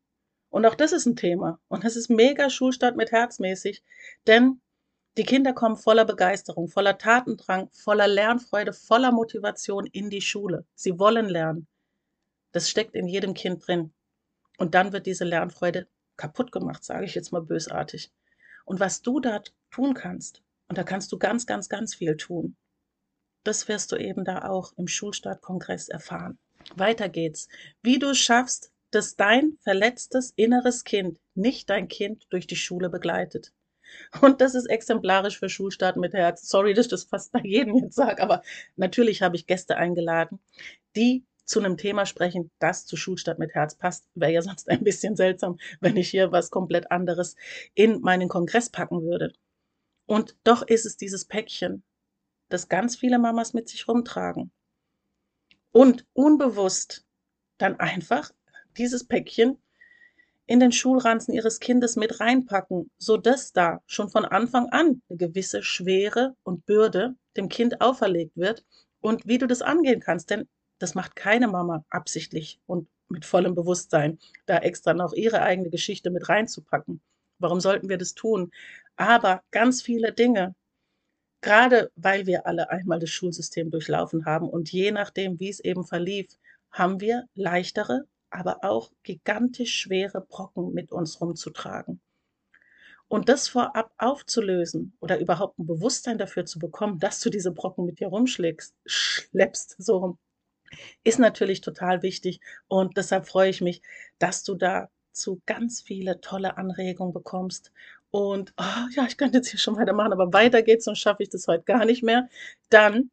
Und 0.49 0.65
auch 0.65 0.75
das 0.75 0.91
ist 0.91 1.05
ein 1.05 1.15
Thema. 1.15 1.59
Und 1.67 1.83
das 1.83 1.95
ist 1.95 2.09
mega 2.09 2.49
Schulstart 2.49 2.95
mit 2.95 3.11
herzmäßig. 3.11 3.83
Denn 4.27 4.61
die 5.17 5.23
Kinder 5.23 5.53
kommen 5.53 5.77
voller 5.77 6.05
Begeisterung, 6.05 6.67
voller 6.67 6.97
Tatendrang, 6.97 7.69
voller 7.71 8.07
Lernfreude, 8.07 8.73
voller 8.73 9.11
Motivation 9.11 9.85
in 9.85 10.09
die 10.09 10.21
Schule. 10.21 10.65
Sie 10.73 10.97
wollen 10.97 11.29
lernen. 11.29 11.67
Das 12.51 12.69
steckt 12.69 12.95
in 12.95 13.07
jedem 13.07 13.33
Kind 13.33 13.67
drin. 13.67 13.93
Und 14.57 14.73
dann 14.73 14.91
wird 14.91 15.05
diese 15.05 15.23
Lernfreude 15.23 15.87
kaputt 16.17 16.51
gemacht, 16.51 16.83
sage 16.83 17.05
ich 17.05 17.15
jetzt 17.15 17.31
mal 17.31 17.41
bösartig. 17.41 18.11
Und 18.65 18.79
was 18.79 19.01
du 19.01 19.19
da 19.19 19.41
tun 19.71 19.93
kannst, 19.93 20.41
und 20.67 20.77
da 20.77 20.83
kannst 20.83 21.11
du 21.11 21.19
ganz, 21.19 21.45
ganz, 21.45 21.69
ganz 21.69 21.93
viel 21.93 22.17
tun, 22.17 22.55
das 23.43 23.67
wirst 23.67 23.91
du 23.91 23.97
eben 23.97 24.23
da 24.23 24.49
auch 24.49 24.73
im 24.77 24.87
Schulstartkongress 24.87 25.89
erfahren. 25.89 26.39
Weiter 26.75 27.09
geht's. 27.09 27.49
Wie 27.81 27.99
du 27.99 28.15
schaffst, 28.15 28.71
dass 28.89 29.15
dein 29.15 29.57
verletztes 29.61 30.31
inneres 30.35 30.83
Kind 30.83 31.19
nicht 31.35 31.69
dein 31.69 31.87
Kind 31.87 32.25
durch 32.29 32.47
die 32.47 32.55
Schule 32.55 32.89
begleitet. 32.89 33.51
Und 34.21 34.41
das 34.41 34.55
ist 34.55 34.65
exemplarisch 34.65 35.39
für 35.39 35.49
Schulstart 35.49 35.97
mit 35.97 36.13
Herz. 36.13 36.47
Sorry, 36.47 36.73
dass 36.73 36.85
ich 36.85 36.91
das 36.91 37.03
fast 37.03 37.31
bei 37.31 37.41
jedem 37.43 37.75
jetzt 37.77 37.95
sage, 37.95 38.21
aber 38.21 38.41
natürlich 38.75 39.21
habe 39.21 39.35
ich 39.35 39.47
Gäste 39.47 39.77
eingeladen, 39.77 40.39
die 40.95 41.25
zu 41.45 41.59
einem 41.59 41.77
Thema 41.77 42.05
sprechen, 42.05 42.51
das 42.59 42.85
zu 42.85 42.95
Schulstart 42.95 43.39
mit 43.39 43.53
Herz 43.53 43.75
passt. 43.75 44.07
Wäre 44.15 44.31
ja 44.31 44.41
sonst 44.41 44.69
ein 44.69 44.83
bisschen 44.83 45.15
seltsam, 45.15 45.57
wenn 45.81 45.97
ich 45.97 46.09
hier 46.09 46.31
was 46.31 46.51
komplett 46.51 46.91
anderes 46.91 47.35
in 47.73 48.01
meinen 48.01 48.29
Kongress 48.29 48.69
packen 48.69 49.01
würde. 49.01 49.33
Und 50.05 50.35
doch 50.43 50.61
ist 50.61 50.85
es 50.85 50.97
dieses 50.97 51.25
Päckchen, 51.25 51.83
das 52.49 52.69
ganz 52.69 52.95
viele 52.95 53.19
Mamas 53.19 53.53
mit 53.53 53.69
sich 53.69 53.87
rumtragen. 53.87 54.51
Und 55.71 56.05
unbewusst 56.13 57.05
dann 57.57 57.79
einfach 57.79 58.31
dieses 58.77 59.07
Päckchen 59.07 59.57
in 60.45 60.59
den 60.59 60.71
Schulranzen 60.71 61.33
ihres 61.33 61.59
Kindes 61.59 61.95
mit 61.95 62.19
reinpacken, 62.19 62.89
so 62.97 63.17
dass 63.17 63.53
da 63.53 63.81
schon 63.85 64.09
von 64.09 64.25
Anfang 64.25 64.67
an 64.69 65.01
eine 65.09 65.17
gewisse 65.17 65.63
Schwere 65.63 66.35
und 66.43 66.65
Bürde 66.65 67.15
dem 67.37 67.49
Kind 67.49 67.81
auferlegt 67.81 68.35
wird 68.35 68.65
und 68.99 69.25
wie 69.27 69.37
du 69.37 69.47
das 69.47 69.61
angehen 69.61 69.99
kannst. 70.01 70.29
Denn 70.29 70.47
das 70.79 70.95
macht 70.95 71.15
keine 71.15 71.47
Mama 71.47 71.85
absichtlich 71.89 72.59
und 72.65 72.87
mit 73.09 73.25
vollem 73.25 73.55
Bewusstsein, 73.55 74.19
da 74.45 74.57
extra 74.57 74.93
noch 74.93 75.13
ihre 75.13 75.41
eigene 75.41 75.69
Geschichte 75.69 76.09
mit 76.09 76.27
reinzupacken. 76.29 77.01
Warum 77.39 77.59
sollten 77.59 77.89
wir 77.89 77.97
das 77.97 78.13
tun? 78.13 78.51
Aber 78.95 79.43
ganz 79.51 79.81
viele 79.81 80.13
Dinge, 80.13 80.55
gerade 81.41 81.91
weil 81.95 82.25
wir 82.25 82.47
alle 82.47 82.69
einmal 82.69 82.99
das 82.99 83.09
Schulsystem 83.11 83.71
durchlaufen 83.71 84.25
haben 84.25 84.49
und 84.49 84.71
je 84.71 84.91
nachdem, 84.91 85.39
wie 85.39 85.49
es 85.49 85.59
eben 85.59 85.85
verlief, 85.85 86.27
haben 86.71 86.99
wir 87.01 87.25
leichtere 87.35 88.07
aber 88.33 88.63
auch 88.63 88.91
gigantisch 89.03 89.75
schwere 89.75 90.21
Brocken 90.21 90.73
mit 90.73 90.91
uns 90.91 91.21
rumzutragen. 91.21 92.01
Und 93.07 93.29
das 93.29 93.47
vorab 93.47 93.93
aufzulösen 93.97 94.97
oder 94.99 95.19
überhaupt 95.19 95.59
ein 95.59 95.67
Bewusstsein 95.67 96.17
dafür 96.17 96.45
zu 96.45 96.57
bekommen, 96.57 96.97
dass 96.99 97.19
du 97.19 97.29
diese 97.29 97.51
Brocken 97.51 97.85
mit 97.85 97.99
dir 97.99 98.07
rumschlägst, 98.07 98.75
schleppst, 98.85 99.75
so 99.77 99.97
rum, 99.97 100.19
ist 101.03 101.19
natürlich 101.19 101.61
total 101.61 102.01
wichtig. 102.01 102.39
Und 102.67 102.97
deshalb 102.97 103.27
freue 103.27 103.51
ich 103.51 103.61
mich, 103.61 103.83
dass 104.17 104.43
du 104.43 104.55
dazu 104.55 105.41
ganz 105.45 105.83
viele 105.83 106.21
tolle 106.21 106.57
Anregungen 106.57 107.13
bekommst. 107.13 107.71
Und 108.09 108.53
oh, 108.57 108.87
ja, 108.95 109.05
ich 109.05 109.17
könnte 109.17 109.37
jetzt 109.37 109.49
hier 109.49 109.59
schon 109.59 109.75
weitermachen, 109.75 110.13
aber 110.13 110.33
weiter 110.33 110.63
geht's 110.63 110.87
und 110.87 110.97
schaffe 110.97 111.21
ich 111.21 111.29
das 111.29 111.47
heute 111.47 111.63
gar 111.65 111.85
nicht 111.85 112.01
mehr. 112.01 112.29
Dann, 112.69 113.11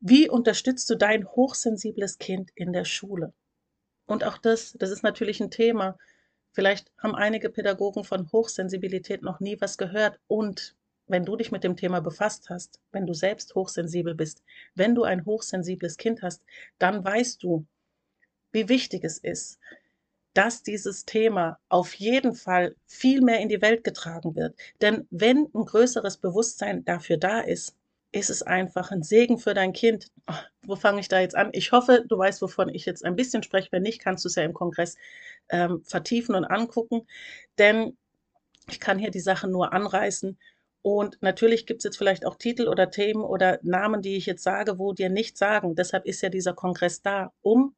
wie 0.00 0.28
unterstützt 0.28 0.90
du 0.90 0.96
dein 0.96 1.26
hochsensibles 1.26 2.18
Kind 2.18 2.50
in 2.54 2.74
der 2.74 2.84
Schule? 2.84 3.32
Und 4.06 4.24
auch 4.24 4.38
das, 4.38 4.74
das 4.78 4.90
ist 4.90 5.02
natürlich 5.02 5.40
ein 5.40 5.50
Thema. 5.50 5.98
Vielleicht 6.52 6.90
haben 6.98 7.14
einige 7.14 7.50
Pädagogen 7.50 8.04
von 8.04 8.30
Hochsensibilität 8.32 9.22
noch 9.22 9.40
nie 9.40 9.60
was 9.60 9.76
gehört. 9.76 10.18
Und 10.26 10.74
wenn 11.06 11.24
du 11.24 11.36
dich 11.36 11.52
mit 11.52 11.64
dem 11.64 11.76
Thema 11.76 12.00
befasst 12.00 12.50
hast, 12.50 12.80
wenn 12.92 13.06
du 13.06 13.14
selbst 13.14 13.54
hochsensibel 13.54 14.14
bist, 14.14 14.42
wenn 14.74 14.94
du 14.94 15.04
ein 15.04 15.24
hochsensibles 15.24 15.96
Kind 15.96 16.22
hast, 16.22 16.42
dann 16.78 17.04
weißt 17.04 17.42
du, 17.42 17.66
wie 18.52 18.68
wichtig 18.68 19.04
es 19.04 19.18
ist, 19.18 19.58
dass 20.34 20.62
dieses 20.62 21.04
Thema 21.04 21.58
auf 21.68 21.94
jeden 21.94 22.34
Fall 22.34 22.76
viel 22.86 23.22
mehr 23.22 23.40
in 23.40 23.48
die 23.48 23.62
Welt 23.62 23.84
getragen 23.84 24.34
wird. 24.34 24.54
Denn 24.80 25.06
wenn 25.10 25.48
ein 25.54 25.64
größeres 25.64 26.18
Bewusstsein 26.18 26.84
dafür 26.84 27.16
da 27.16 27.40
ist, 27.40 27.74
ist 28.16 28.30
es 28.30 28.42
einfach 28.42 28.90
ein 28.90 29.02
Segen 29.02 29.38
für 29.38 29.52
dein 29.52 29.74
Kind. 29.74 30.10
Oh, 30.26 30.32
wo 30.62 30.76
fange 30.76 31.00
ich 31.00 31.08
da 31.08 31.20
jetzt 31.20 31.36
an? 31.36 31.50
Ich 31.52 31.72
hoffe, 31.72 32.04
du 32.08 32.16
weißt, 32.16 32.40
wovon 32.40 32.70
ich 32.70 32.86
jetzt 32.86 33.04
ein 33.04 33.14
bisschen 33.14 33.42
spreche. 33.42 33.68
Wenn 33.72 33.82
nicht, 33.82 34.00
kannst 34.00 34.24
du 34.24 34.28
es 34.28 34.36
ja 34.36 34.42
im 34.42 34.54
Kongress 34.54 34.96
ähm, 35.50 35.82
vertiefen 35.84 36.34
und 36.34 36.46
angucken. 36.46 37.06
Denn 37.58 37.96
ich 38.70 38.80
kann 38.80 38.98
hier 38.98 39.10
die 39.10 39.20
Sache 39.20 39.48
nur 39.48 39.74
anreißen. 39.74 40.38
Und 40.80 41.18
natürlich 41.20 41.66
gibt 41.66 41.80
es 41.80 41.84
jetzt 41.84 41.98
vielleicht 41.98 42.24
auch 42.24 42.36
Titel 42.36 42.68
oder 42.68 42.90
Themen 42.90 43.22
oder 43.22 43.58
Namen, 43.62 44.00
die 44.00 44.16
ich 44.16 44.24
jetzt 44.24 44.44
sage, 44.44 44.78
wo 44.78 44.94
dir 44.94 45.10
nichts 45.10 45.38
sagen. 45.38 45.74
Deshalb 45.74 46.06
ist 46.06 46.22
ja 46.22 46.30
dieser 46.30 46.54
Kongress 46.54 47.02
da, 47.02 47.32
um 47.42 47.74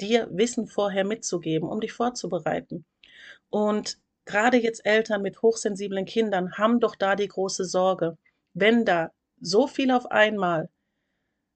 dir 0.00 0.28
Wissen 0.30 0.68
vorher 0.68 1.04
mitzugeben, 1.04 1.68
um 1.68 1.80
dich 1.80 1.92
vorzubereiten. 1.92 2.84
Und 3.48 3.98
gerade 4.24 4.56
jetzt 4.56 4.86
Eltern 4.86 5.22
mit 5.22 5.42
hochsensiblen 5.42 6.04
Kindern 6.04 6.58
haben 6.58 6.78
doch 6.78 6.94
da 6.94 7.16
die 7.16 7.28
große 7.28 7.64
Sorge, 7.64 8.16
wenn 8.54 8.84
da 8.84 9.10
so 9.40 9.66
viel 9.66 9.90
auf 9.90 10.10
einmal 10.10 10.68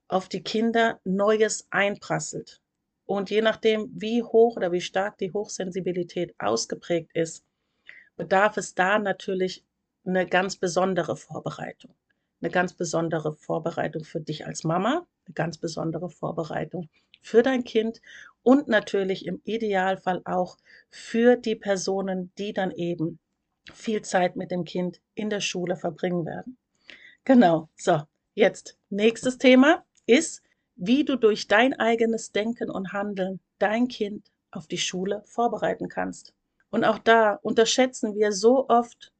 auf 0.08 0.28
die 0.28 0.42
Kinder 0.42 1.00
Neues 1.04 1.66
einprasselt. 1.70 2.60
Und 3.06 3.30
je 3.30 3.42
nachdem, 3.42 3.90
wie 3.94 4.22
hoch 4.22 4.56
oder 4.56 4.72
wie 4.72 4.80
stark 4.80 5.18
die 5.18 5.32
Hochsensibilität 5.32 6.34
ausgeprägt 6.38 7.10
ist, 7.14 7.44
bedarf 8.16 8.56
es 8.56 8.74
da 8.74 8.98
natürlich 8.98 9.64
eine 10.06 10.26
ganz 10.26 10.56
besondere 10.56 11.16
Vorbereitung. 11.16 11.94
Eine 12.40 12.50
ganz 12.50 12.74
besondere 12.74 13.34
Vorbereitung 13.34 14.04
für 14.04 14.20
dich 14.20 14.46
als 14.46 14.64
Mama, 14.64 15.06
eine 15.26 15.34
ganz 15.34 15.58
besondere 15.58 16.10
Vorbereitung 16.10 16.88
für 17.22 17.42
dein 17.42 17.64
Kind 17.64 18.00
und 18.42 18.68
natürlich 18.68 19.26
im 19.26 19.40
Idealfall 19.44 20.20
auch 20.26 20.58
für 20.90 21.36
die 21.36 21.56
Personen, 21.56 22.32
die 22.36 22.52
dann 22.52 22.70
eben 22.70 23.18
viel 23.72 24.02
Zeit 24.02 24.36
mit 24.36 24.50
dem 24.50 24.64
Kind 24.64 25.00
in 25.14 25.30
der 25.30 25.40
Schule 25.40 25.76
verbringen 25.76 26.26
werden. 26.26 26.58
Genau, 27.26 27.70
so, 27.76 28.02
jetzt 28.34 28.76
nächstes 28.90 29.38
Thema 29.38 29.82
ist, 30.04 30.42
wie 30.76 31.04
du 31.04 31.16
durch 31.16 31.48
dein 31.48 31.72
eigenes 31.72 32.32
Denken 32.32 32.70
und 32.70 32.92
Handeln 32.92 33.40
dein 33.58 33.88
Kind 33.88 34.30
auf 34.50 34.66
die 34.66 34.76
Schule 34.76 35.22
vorbereiten 35.24 35.88
kannst. 35.88 36.34
Und 36.70 36.84
auch 36.84 36.98
da 36.98 37.38
unterschätzen 37.42 38.14
wir 38.14 38.32
so 38.32 38.68
oft 38.68 39.10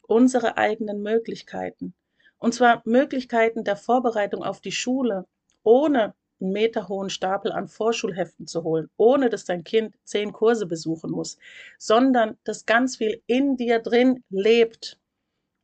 unsere 0.00 0.56
eigenen 0.56 1.02
Möglichkeiten. 1.02 1.94
Und 2.38 2.52
zwar 2.52 2.82
Möglichkeiten 2.84 3.62
der 3.62 3.76
Vorbereitung 3.76 4.42
auf 4.42 4.60
die 4.60 4.72
Schule, 4.72 5.26
ohne 5.62 6.14
einen 6.40 6.52
meterhohen 6.52 7.10
Stapel 7.10 7.52
an 7.52 7.68
Vorschulheften 7.68 8.48
zu 8.48 8.64
holen, 8.64 8.90
ohne 8.96 9.30
dass 9.30 9.44
dein 9.44 9.62
Kind 9.62 9.94
zehn 10.02 10.32
Kurse 10.32 10.66
besuchen 10.66 11.12
muss, 11.12 11.38
sondern 11.78 12.36
dass 12.42 12.66
ganz 12.66 12.96
viel 12.96 13.22
in 13.26 13.56
dir 13.56 13.78
drin 13.78 14.24
lebt 14.30 14.98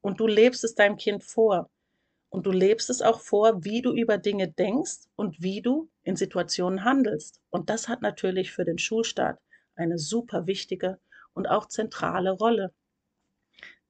und 0.00 0.20
du 0.20 0.28
lebst 0.28 0.62
es 0.62 0.76
deinem 0.76 0.96
Kind 0.96 1.24
vor. 1.24 1.68
Und 2.30 2.47
du 2.47 2.50
lebst 2.50 2.90
es 2.90 3.00
auch 3.00 3.20
vor, 3.20 3.64
wie 3.64 3.82
du 3.82 3.92
über 3.92 4.18
Dinge 4.18 4.49
denkst 4.49 5.06
und 5.16 5.42
wie 5.42 5.62
du 5.62 5.88
in 6.02 6.16
Situationen 6.16 6.85
handelst. 6.85 7.40
Und 7.50 7.70
das 7.70 7.88
hat 7.88 8.02
natürlich 8.02 8.52
für 8.52 8.64
den 8.64 8.78
Schulstart 8.78 9.40
eine 9.75 9.99
super 9.99 10.47
wichtige 10.47 10.99
und 11.32 11.49
auch 11.49 11.66
zentrale 11.66 12.32
Rolle. 12.32 12.73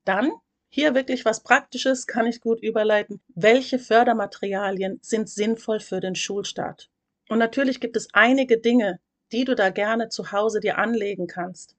Dann 0.05 0.31
hier 0.71 0.95
wirklich 0.95 1.25
was 1.25 1.43
Praktisches, 1.43 2.07
kann 2.07 2.27
ich 2.27 2.41
gut 2.41 2.63
überleiten. 2.63 3.21
Welche 3.29 3.79
Fördermaterialien 3.79 4.99
sind 5.03 5.29
sinnvoll 5.29 5.81
für 5.81 6.01
den 6.01 6.15
Schulstart? 6.15 6.91
Und 7.29 7.39
natürlich 7.39 7.81
gibt 7.81 7.97
es 7.97 8.09
einige 8.13 8.59
Dinge, 8.59 9.01
die 9.33 9.45
du 9.45 9.55
da 9.55 9.71
gerne 9.71 10.09
zu 10.09 10.33
Hause 10.33 10.61
dir 10.61 10.79
anlegen 10.79 11.27
kannst. 11.27 11.77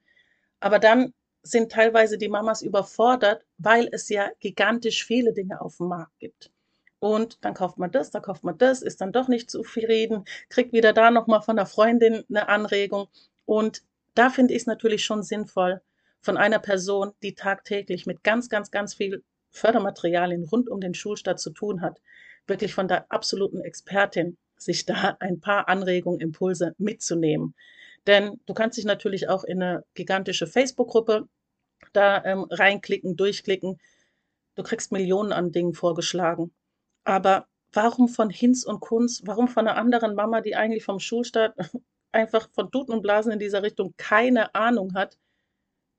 Aber 0.59 0.79
dann 0.79 1.13
sind 1.43 1.71
teilweise 1.71 2.17
die 2.17 2.29
Mamas 2.29 2.61
überfordert, 2.61 3.45
weil 3.57 3.89
es 3.91 4.09
ja 4.09 4.29
gigantisch 4.39 5.05
viele 5.05 5.33
Dinge 5.33 5.61
auf 5.61 5.77
dem 5.77 5.87
Markt 5.87 6.19
gibt. 6.19 6.51
Und 6.99 7.43
dann 7.45 7.53
kauft 7.53 7.77
man 7.77 7.91
das, 7.91 8.11
da 8.11 8.19
kauft 8.19 8.43
man 8.43 8.57
das, 8.57 8.81
ist 8.81 8.99
dann 8.99 9.13
doch 9.13 9.29
nicht 9.29 9.49
zufrieden, 9.49 10.25
kriegt 10.49 10.73
wieder 10.73 10.91
da 10.91 11.11
nochmal 11.11 11.41
von 11.41 11.55
der 11.55 11.65
Freundin 11.65 12.25
eine 12.29 12.49
Anregung. 12.49 13.07
Und 13.45 13.83
da 14.15 14.29
finde 14.29 14.53
ich 14.53 14.63
es 14.63 14.67
natürlich 14.67 15.05
schon 15.05 15.23
sinnvoll, 15.23 15.81
von 16.21 16.35
einer 16.35 16.59
Person, 16.59 17.13
die 17.23 17.35
tagtäglich 17.35 18.05
mit 18.05 18.23
ganz, 18.23 18.49
ganz, 18.49 18.71
ganz 18.71 18.93
viel 18.93 19.23
Fördermaterialien 19.51 20.43
rund 20.43 20.69
um 20.69 20.81
den 20.81 20.93
Schulstart 20.93 21.39
zu 21.39 21.51
tun 21.51 21.81
hat, 21.81 22.01
wirklich 22.47 22.73
von 22.73 22.87
der 22.87 23.11
absoluten 23.11 23.61
Expertin 23.61 24.37
sich 24.57 24.85
da 24.85 25.15
ein 25.19 25.39
paar 25.39 25.69
Anregungen, 25.69 26.19
Impulse 26.19 26.75
mitzunehmen. 26.77 27.55
Denn 28.07 28.39
du 28.45 28.53
kannst 28.53 28.77
dich 28.77 28.85
natürlich 28.85 29.29
auch 29.29 29.43
in 29.43 29.61
eine 29.61 29.83
gigantische 29.93 30.47
Facebook-Gruppe 30.47 31.27
da 31.93 32.23
ähm, 32.25 32.45
reinklicken, 32.49 33.15
durchklicken. 33.15 33.79
Du 34.55 34.63
kriegst 34.63 34.91
Millionen 34.91 35.31
an 35.31 35.51
Dingen 35.51 35.73
vorgeschlagen. 35.73 36.51
Aber 37.03 37.47
warum 37.73 38.09
von 38.09 38.29
Hinz 38.29 38.63
und 38.63 38.79
Kunz? 38.79 39.21
Warum 39.25 39.47
von 39.47 39.67
einer 39.67 39.77
anderen 39.77 40.15
Mama, 40.15 40.41
die 40.41 40.55
eigentlich 40.55 40.83
vom 40.83 40.99
Schulstart 40.99 41.55
einfach 42.11 42.49
von 42.51 42.71
Tuten 42.71 42.91
und 42.93 43.01
Blasen 43.01 43.31
in 43.31 43.39
dieser 43.39 43.63
Richtung 43.63 43.93
keine 43.97 44.53
Ahnung 44.55 44.93
hat, 44.93 45.17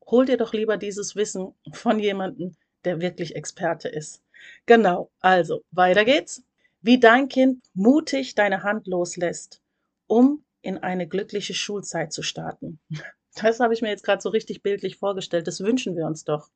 hol 0.06 0.26
dir 0.26 0.36
doch 0.36 0.52
lieber 0.52 0.76
dieses 0.76 1.16
Wissen 1.16 1.54
von 1.72 1.98
jemandem, 1.98 2.56
der 2.84 3.00
wirklich 3.00 3.36
Experte 3.36 3.88
ist. 3.88 4.22
Genau, 4.66 5.10
also 5.20 5.62
weiter 5.70 6.04
geht's. 6.04 6.42
Wie 6.82 6.98
dein 6.98 7.28
Kind 7.28 7.62
mutig 7.74 8.34
deine 8.34 8.62
Hand 8.62 8.86
loslässt, 8.86 9.60
um 10.06 10.42
in 10.62 10.78
eine 10.78 11.08
glückliche 11.08 11.54
Schulzeit 11.54 12.12
zu 12.12 12.22
starten. 12.22 12.80
Das 13.34 13.60
habe 13.60 13.72
ich 13.74 13.80
mir 13.80 13.90
jetzt 13.90 14.04
gerade 14.04 14.20
so 14.20 14.28
richtig 14.28 14.62
bildlich 14.62 14.96
vorgestellt. 14.96 15.46
Das 15.46 15.60
wünschen 15.60 15.96
wir 15.96 16.06
uns 16.06 16.24
doch. 16.24 16.50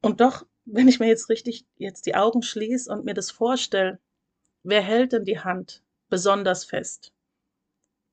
Und 0.00 0.20
doch, 0.20 0.46
wenn 0.64 0.88
ich 0.88 1.00
mir 1.00 1.08
jetzt 1.08 1.28
richtig 1.28 1.66
jetzt 1.76 2.06
die 2.06 2.14
Augen 2.14 2.42
schließe 2.42 2.90
und 2.90 3.04
mir 3.04 3.14
das 3.14 3.30
vorstelle, 3.30 3.98
wer 4.62 4.80
hält 4.80 5.12
denn 5.12 5.24
die 5.24 5.40
Hand 5.40 5.82
besonders 6.08 6.64
fest? 6.64 7.12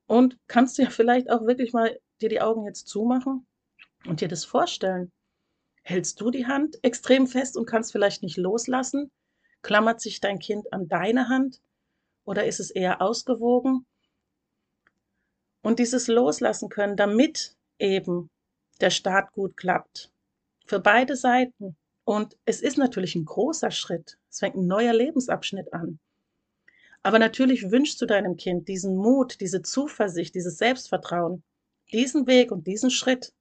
Und 0.07 0.37
kannst 0.47 0.77
du 0.77 0.83
ja 0.83 0.89
vielleicht 0.89 1.29
auch 1.29 1.45
wirklich 1.45 1.73
mal 1.73 1.99
dir 2.21 2.29
die 2.29 2.41
Augen 2.41 2.65
jetzt 2.65 2.87
zumachen 2.87 3.45
und 4.05 4.21
dir 4.21 4.27
das 4.27 4.45
vorstellen. 4.45 5.11
Hältst 5.83 6.19
du 6.21 6.31
die 6.31 6.47
Hand 6.47 6.77
extrem 6.83 7.27
fest 7.27 7.57
und 7.57 7.65
kannst 7.65 7.91
vielleicht 7.91 8.23
nicht 8.23 8.37
loslassen? 8.37 9.11
Klammert 9.61 10.01
sich 10.01 10.19
dein 10.19 10.39
Kind 10.39 10.71
an 10.73 10.87
deine 10.87 11.29
Hand 11.29 11.61
oder 12.23 12.45
ist 12.45 12.59
es 12.59 12.71
eher 12.71 13.01
ausgewogen? 13.01 13.85
Und 15.65 15.79
dieses 15.79 16.07
Loslassen 16.07 16.69
können, 16.69 16.95
damit 16.95 17.55
eben 17.79 18.29
der 18.81 18.91
Start 18.91 19.31
gut 19.31 19.57
klappt. 19.57 20.11
Für 20.63 20.79
beide 20.79 21.15
Seiten. 21.15 21.75
Und 22.03 22.37
es 22.45 22.61
ist 22.61 22.77
natürlich 22.77 23.15
ein 23.15 23.25
großer 23.25 23.71
Schritt. 23.71 24.19
Es 24.29 24.37
fängt 24.37 24.57
ein 24.57 24.67
neuer 24.67 24.93
Lebensabschnitt 24.93 25.73
an. 25.73 25.97
Aber 27.01 27.17
natürlich 27.17 27.71
wünschst 27.71 27.99
du 27.99 28.05
deinem 28.05 28.37
Kind 28.37 28.67
diesen 28.67 28.95
Mut, 28.95 29.41
diese 29.41 29.63
Zuversicht, 29.63 30.35
dieses 30.35 30.59
Selbstvertrauen, 30.59 31.43
diesen 31.91 32.27
Weg 32.27 32.51
und 32.51 32.67
diesen 32.67 32.91
Schritt 32.91 33.33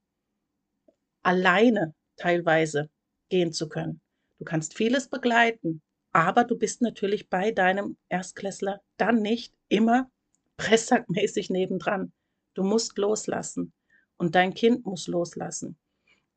alleine 1.22 1.94
teilweise 2.16 2.88
gehen 3.28 3.52
zu 3.52 3.68
können. 3.68 4.00
Du 4.38 4.46
kannst 4.46 4.72
vieles 4.72 5.08
begleiten, 5.08 5.82
aber 6.12 6.44
du 6.44 6.56
bist 6.56 6.80
natürlich 6.80 7.28
bei 7.28 7.50
deinem 7.50 7.98
Erstklässler 8.08 8.80
dann 8.96 9.20
nicht 9.20 9.52
immer 9.68 10.10
presssackmäßig 10.56 11.50
nebendran. 11.50 12.12
Du 12.54 12.62
musst 12.62 12.98
loslassen 12.98 13.72
und 14.16 14.34
dein 14.34 14.54
Kind 14.54 14.86
muss 14.86 15.06
loslassen. 15.06 15.76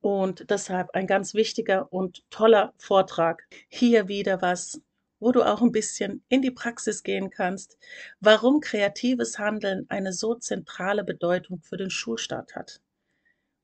Und 0.01 0.49
deshalb 0.49 0.91
ein 0.91 1.07
ganz 1.07 1.33
wichtiger 1.33 1.91
und 1.91 2.23
toller 2.29 2.73
Vortrag. 2.77 3.43
Hier 3.67 4.07
wieder 4.07 4.41
was, 4.41 4.81
wo 5.19 5.31
du 5.31 5.43
auch 5.43 5.61
ein 5.61 5.71
bisschen 5.71 6.23
in 6.29 6.41
die 6.41 6.51
Praxis 6.51 7.03
gehen 7.03 7.29
kannst, 7.29 7.77
warum 8.19 8.59
kreatives 8.59 9.39
Handeln 9.39 9.85
eine 9.89 10.13
so 10.13 10.35
zentrale 10.35 11.03
Bedeutung 11.03 11.61
für 11.61 11.77
den 11.77 11.89
Schulstart 11.89 12.55
hat. 12.55 12.81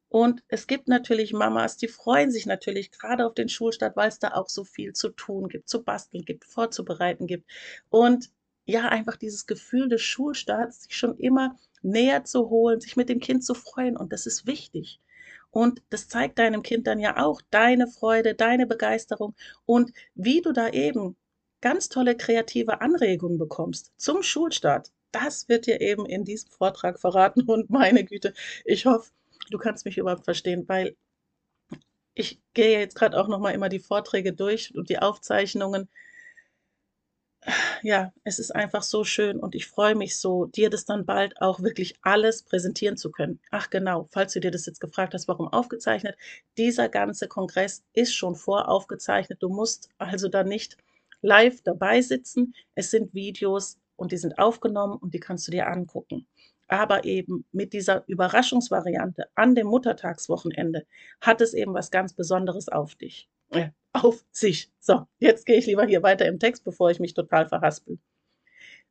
Und 0.09 0.43
es 0.47 0.67
gibt 0.67 0.87
natürlich 0.87 1.33
Mamas, 1.33 1.75
die 1.77 1.87
freuen 1.87 2.29
sich 2.29 2.45
natürlich 2.45 2.91
gerade 2.91 3.25
auf 3.25 3.33
den 3.33 3.49
Schulstart, 3.49 3.95
weil 3.95 4.09
es 4.09 4.19
da 4.19 4.33
auch 4.33 4.47
so 4.47 4.63
viel 4.63 4.93
zu 4.93 5.09
tun 5.09 5.49
gibt, 5.49 5.69
zu 5.69 5.83
basteln 5.83 6.23
gibt, 6.23 6.45
vorzubereiten 6.45 7.25
gibt. 7.25 7.49
Und 7.89 8.29
ja, 8.65 8.89
einfach 8.89 9.17
dieses 9.17 9.45
Gefühl 9.45 9.89
des 9.89 10.01
Schulstarts, 10.01 10.83
sich 10.83 10.95
schon 10.95 11.17
immer 11.17 11.57
näher 11.81 12.23
zu 12.23 12.49
holen, 12.49 12.79
sich 12.79 12.95
mit 12.95 13.09
dem 13.09 13.19
Kind 13.19 13.43
zu 13.43 13.53
freuen. 13.53 13.97
Und 13.97 14.13
das 14.13 14.25
ist 14.25 14.47
wichtig. 14.47 14.99
Und 15.51 15.81
das 15.89 16.07
zeigt 16.07 16.39
deinem 16.39 16.63
Kind 16.63 16.87
dann 16.87 16.99
ja 16.99 17.17
auch 17.23 17.41
deine 17.51 17.87
Freude, 17.87 18.33
deine 18.33 18.65
Begeisterung 18.65 19.35
und 19.65 19.91
wie 20.15 20.41
du 20.41 20.51
da 20.51 20.69
eben 20.69 21.15
ganz 21.61 21.89
tolle 21.89 22.17
kreative 22.17 22.81
Anregungen 22.81 23.37
bekommst 23.37 23.93
zum 23.97 24.23
Schulstart. 24.23 24.91
Das 25.11 25.47
wird 25.47 25.67
dir 25.67 25.79
eben 25.79 26.05
in 26.05 26.25
diesem 26.25 26.49
Vortrag 26.49 26.99
verraten. 26.99 27.43
Und 27.47 27.69
meine 27.69 28.03
Güte, 28.03 28.33
ich 28.65 28.85
hoffe, 28.85 29.11
du 29.51 29.59
kannst 29.59 29.85
mich 29.85 29.97
überhaupt 29.97 30.25
verstehen, 30.25 30.67
weil 30.67 30.95
ich 32.15 32.41
gehe 32.53 32.79
jetzt 32.79 32.95
gerade 32.95 33.17
auch 33.17 33.27
nochmal 33.27 33.53
immer 33.53 33.69
die 33.69 33.79
Vorträge 33.79 34.33
durch 34.33 34.75
und 34.75 34.89
die 34.89 34.99
Aufzeichnungen. 34.99 35.87
Ja, 37.81 38.13
es 38.23 38.39
ist 38.39 38.51
einfach 38.55 38.83
so 38.83 39.03
schön 39.03 39.39
und 39.39 39.55
ich 39.55 39.67
freue 39.67 39.95
mich 39.95 40.17
so, 40.17 40.45
dir 40.45 40.69
das 40.69 40.85
dann 40.85 41.05
bald 41.05 41.39
auch 41.41 41.61
wirklich 41.61 41.95
alles 42.01 42.43
präsentieren 42.43 42.97
zu 42.97 43.11
können. 43.11 43.39
Ach 43.51 43.69
genau, 43.69 44.07
falls 44.11 44.33
du 44.33 44.39
dir 44.39 44.51
das 44.51 44.65
jetzt 44.65 44.79
gefragt 44.79 45.13
hast, 45.13 45.27
warum 45.27 45.47
aufgezeichnet, 45.49 46.15
dieser 46.57 46.87
ganze 46.89 47.27
Kongress 47.27 47.83
ist 47.93 48.15
schon 48.15 48.35
voraufgezeichnet. 48.35 49.41
Du 49.41 49.49
musst 49.49 49.89
also 49.97 50.29
da 50.29 50.43
nicht 50.43 50.77
live 51.21 51.61
dabei 51.63 52.01
sitzen. 52.01 52.55
Es 52.75 52.91
sind 52.91 53.13
Videos 53.13 53.77
und 53.97 54.11
die 54.11 54.17
sind 54.17 54.39
aufgenommen 54.39 54.97
und 54.97 55.13
die 55.13 55.19
kannst 55.19 55.47
du 55.47 55.51
dir 55.51 55.67
angucken 55.67 56.25
aber 56.69 57.03
eben 57.03 57.45
mit 57.51 57.73
dieser 57.73 58.03
Überraschungsvariante 58.07 59.27
an 59.35 59.53
dem 59.53 59.67
Muttertagswochenende 59.67 60.87
hat 61.21 61.41
es 61.41 61.53
eben 61.53 61.73
was 61.73 61.91
ganz 61.91 62.13
Besonderes 62.13 62.67
auf 62.67 62.95
dich. 62.95 63.29
Auf 63.93 64.25
sich. 64.31 64.71
So, 64.79 65.05
jetzt 65.19 65.45
gehe 65.45 65.57
ich 65.57 65.67
lieber 65.67 65.85
hier 65.85 66.01
weiter 66.01 66.25
im 66.25 66.39
Text, 66.39 66.63
bevor 66.63 66.89
ich 66.89 66.99
mich 66.99 67.13
total 67.13 67.47
verhaspel. 67.47 67.99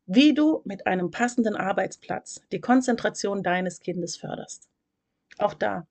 Wie 0.07 0.35
du 0.35 0.62
mit 0.64 0.87
einem 0.87 1.11
passenden 1.11 1.57
Arbeitsplatz 1.57 2.40
die 2.53 2.61
Konzentration 2.61 3.42
deines 3.42 3.81
Kindes 3.81 4.16
förderst. 4.16 4.68
Auch 5.38 5.55
da 5.55 5.87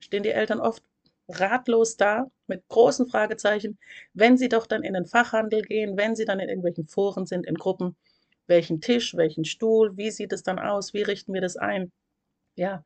stehen 0.00 0.22
die 0.22 0.30
Eltern 0.30 0.60
oft 0.60 0.82
ratlos 1.28 1.96
da 1.96 2.30
mit 2.46 2.66
großen 2.68 3.08
Fragezeichen, 3.08 3.78
wenn 4.14 4.36
sie 4.36 4.48
doch 4.48 4.66
dann 4.66 4.82
in 4.82 4.94
den 4.94 5.06
Fachhandel 5.06 5.62
gehen, 5.62 5.96
wenn 5.96 6.14
sie 6.14 6.24
dann 6.24 6.40
in 6.40 6.48
irgendwelchen 6.48 6.86
Foren 6.86 7.26
sind, 7.26 7.46
in 7.46 7.56
Gruppen 7.56 7.96
welchen 8.46 8.80
Tisch, 8.80 9.16
welchen 9.16 9.44
Stuhl, 9.44 9.96
wie 9.96 10.10
sieht 10.10 10.32
es 10.32 10.42
dann 10.42 10.58
aus, 10.58 10.94
wie 10.94 11.02
richten 11.02 11.32
wir 11.34 11.40
das 11.40 11.56
ein. 11.56 11.92
Ja, 12.54 12.84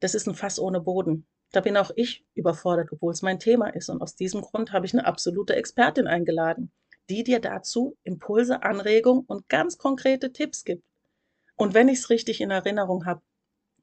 das 0.00 0.14
ist 0.14 0.26
ein 0.28 0.34
Fass 0.34 0.58
ohne 0.58 0.80
Boden. 0.80 1.26
Da 1.56 1.62
bin 1.62 1.78
auch 1.78 1.90
ich 1.96 2.22
überfordert, 2.34 2.90
obwohl 2.92 3.14
es 3.14 3.22
mein 3.22 3.38
Thema 3.38 3.68
ist. 3.68 3.88
Und 3.88 4.02
aus 4.02 4.14
diesem 4.14 4.42
Grund 4.42 4.72
habe 4.72 4.84
ich 4.84 4.92
eine 4.92 5.06
absolute 5.06 5.56
Expertin 5.56 6.06
eingeladen, 6.06 6.70
die 7.08 7.24
dir 7.24 7.40
dazu 7.40 7.96
Impulse, 8.04 8.62
Anregungen 8.62 9.24
und 9.26 9.48
ganz 9.48 9.78
konkrete 9.78 10.34
Tipps 10.34 10.66
gibt. 10.66 10.84
Und 11.56 11.72
wenn 11.72 11.88
ich 11.88 12.00
es 12.00 12.10
richtig 12.10 12.42
in 12.42 12.50
Erinnerung 12.50 13.06
habe, 13.06 13.22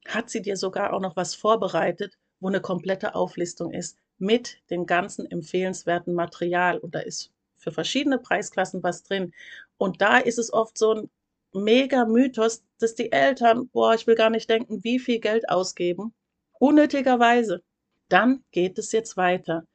hat 0.08 0.30
sie 0.30 0.44
dir 0.44 0.56
sogar 0.56 0.94
auch 0.94 1.00
noch 1.00 1.16
was 1.16 1.34
vorbereitet, 1.34 2.20
wo 2.40 2.48
eine 2.48 2.62
komplette 2.62 3.16
Auflistung 3.16 3.74
ist 3.74 3.98
mit 4.20 4.60
dem 4.70 4.86
ganzen 4.86 5.26
empfehlenswerten 5.26 6.14
Material. 6.14 6.78
Und 6.78 6.94
da 6.94 7.00
ist 7.00 7.32
für 7.58 7.72
verschiedene 7.72 8.20
Preisklassen 8.20 8.84
was 8.84 9.02
drin. 9.02 9.34
Und 9.78 10.00
da 10.00 10.20
ist 10.20 10.38
es 10.38 10.54
oft 10.54 10.78
so 10.78 10.94
ein 10.94 11.10
mega 11.54 12.06
Mythos, 12.06 12.62
dass 12.78 12.94
die 12.94 13.12
Eltern, 13.12 13.68
boah, 13.70 13.96
ich 13.96 14.06
will 14.06 14.14
gar 14.14 14.30
nicht 14.30 14.48
denken, 14.48 14.84
wie 14.84 15.00
viel 15.00 15.20
Geld 15.20 15.50
ausgeben, 15.50 16.14
unnötigerweise. 16.60 17.62
Dann 18.10 18.44
geht 18.52 18.78
es 18.78 18.92
jetzt 18.92 19.18
weiter. 19.18 19.66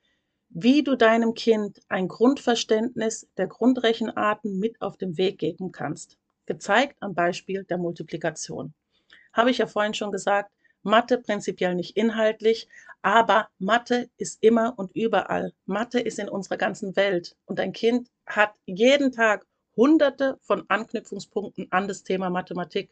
Wie 0.48 0.82
du 0.82 0.96
deinem 0.96 1.34
Kind 1.34 1.80
ein 1.88 2.08
Grundverständnis 2.08 3.28
der 3.36 3.46
Grundrechenarten 3.48 4.58
mit 4.58 4.80
auf 4.80 4.96
den 4.96 5.18
Weg 5.18 5.38
geben 5.38 5.72
kannst. 5.72 6.16
Gezeigt 6.46 6.96
am 7.00 7.14
Beispiel 7.14 7.64
der 7.64 7.78
Multiplikation. 7.78 8.72
Habe 9.32 9.50
ich 9.50 9.58
ja 9.58 9.66
vorhin 9.66 9.94
schon 9.94 10.12
gesagt, 10.12 10.50
Mathe 10.82 11.18
prinzipiell 11.18 11.74
nicht 11.74 11.96
inhaltlich, 11.96 12.68
aber 13.02 13.48
Mathe 13.58 14.08
ist 14.16 14.42
immer 14.42 14.74
und 14.78 14.94
überall. 14.94 15.52
Mathe 15.66 16.00
ist 16.00 16.18
in 16.18 16.28
unserer 16.28 16.56
ganzen 16.56 16.96
Welt. 16.96 17.36
Und 17.44 17.60
ein 17.60 17.72
Kind 17.72 18.08
hat 18.26 18.54
jeden 18.64 19.12
Tag 19.12 19.46
hunderte 19.76 20.38
von 20.40 20.64
Anknüpfungspunkten 20.68 21.70
an 21.70 21.88
das 21.88 22.02
Thema 22.02 22.30
Mathematik. 22.30 22.90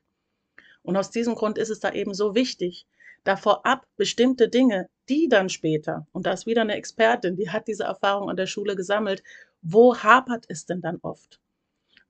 Und 0.82 0.96
aus 0.96 1.10
diesem 1.10 1.34
Grund 1.34 1.58
ist 1.58 1.70
es 1.70 1.80
da 1.80 1.92
eben 1.92 2.14
so 2.14 2.34
wichtig, 2.34 2.86
da 3.26 3.36
vorab 3.36 3.86
bestimmte 3.96 4.48
Dinge, 4.48 4.88
die 5.08 5.28
dann 5.28 5.48
später, 5.48 6.06
und 6.12 6.26
da 6.26 6.32
ist 6.32 6.46
wieder 6.46 6.62
eine 6.62 6.76
Expertin, 6.76 7.36
die 7.36 7.50
hat 7.50 7.66
diese 7.68 7.84
Erfahrung 7.84 8.30
an 8.30 8.36
der 8.36 8.46
Schule 8.46 8.76
gesammelt, 8.76 9.22
wo 9.62 9.96
hapert 9.96 10.46
es 10.48 10.66
denn 10.66 10.80
dann 10.80 10.98
oft? 11.02 11.40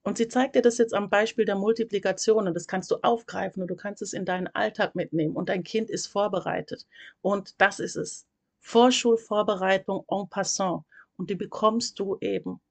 Und 0.03 0.17
sie 0.17 0.27
zeigt 0.27 0.55
dir 0.55 0.61
das 0.61 0.77
jetzt 0.77 0.93
am 0.93 1.09
Beispiel 1.09 1.43
der 1.43 1.55
Multiplikation 1.55 2.47
und 2.47 2.53
das 2.53 2.67
kannst 2.67 2.91
du 2.91 2.97
aufgreifen 3.01 3.61
und 3.61 3.67
du 3.67 3.75
kannst 3.75 4.01
es 4.01 4.13
in 4.13 4.25
deinen 4.25 4.47
Alltag 4.47 4.95
mitnehmen 4.95 5.35
und 5.35 5.49
dein 5.49 5.63
Kind 5.63 5.89
ist 5.89 6.07
vorbereitet. 6.07 6.85
Und 7.21 7.59
das 7.59 7.79
ist 7.79 7.97
es. 7.97 8.25
Vorschulvorbereitung 8.59 10.05
en 10.09 10.29
passant. 10.29 10.83
Und 11.17 11.29
die 11.29 11.35
bekommst 11.35 11.99
du 11.99 12.17
eben 12.21 12.61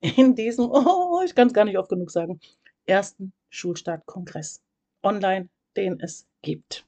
in 0.00 0.34
diesem, 0.34 0.70
oh, 0.70 1.22
ich 1.24 1.34
kann 1.34 1.48
es 1.48 1.54
gar 1.54 1.64
nicht 1.64 1.78
oft 1.78 1.88
genug 1.88 2.10
sagen, 2.10 2.40
ersten 2.84 3.32
Schulstartkongress. 3.48 4.60
Online, 5.02 5.48
den 5.76 5.98
es 5.98 6.26
gibt. 6.42 6.86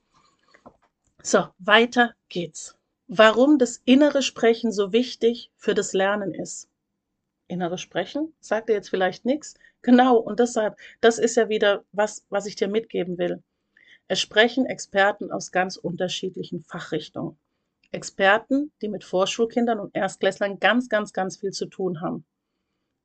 So, 1.22 1.48
weiter 1.58 2.14
geht's. 2.28 2.76
Warum 3.08 3.58
das 3.58 3.82
innere 3.84 4.22
Sprechen 4.22 4.70
so 4.70 4.92
wichtig 4.92 5.50
für 5.56 5.74
das 5.74 5.92
Lernen 5.92 6.32
ist. 6.32 6.68
Innere 7.48 7.78
Sprechen 7.78 8.34
sagt 8.40 8.68
dir 8.68 8.74
jetzt 8.74 8.90
vielleicht 8.90 9.24
nichts. 9.24 9.54
Genau, 9.82 10.16
und 10.16 10.38
deshalb, 10.38 10.76
das 11.00 11.18
ist 11.18 11.36
ja 11.36 11.48
wieder 11.48 11.84
was, 11.92 12.24
was 12.28 12.46
ich 12.46 12.56
dir 12.56 12.68
mitgeben 12.68 13.18
will. 13.18 13.42
Es 14.06 14.20
sprechen 14.20 14.66
Experten 14.66 15.32
aus 15.32 15.50
ganz 15.50 15.76
unterschiedlichen 15.76 16.62
Fachrichtungen. 16.62 17.38
Experten, 17.90 18.70
die 18.80 18.88
mit 18.88 19.02
Vorschulkindern 19.02 19.80
und 19.80 19.94
Erstklässlern 19.96 20.60
ganz, 20.60 20.88
ganz, 20.88 21.12
ganz 21.12 21.38
viel 21.38 21.50
zu 21.52 21.66
tun 21.66 22.00
haben. 22.00 22.24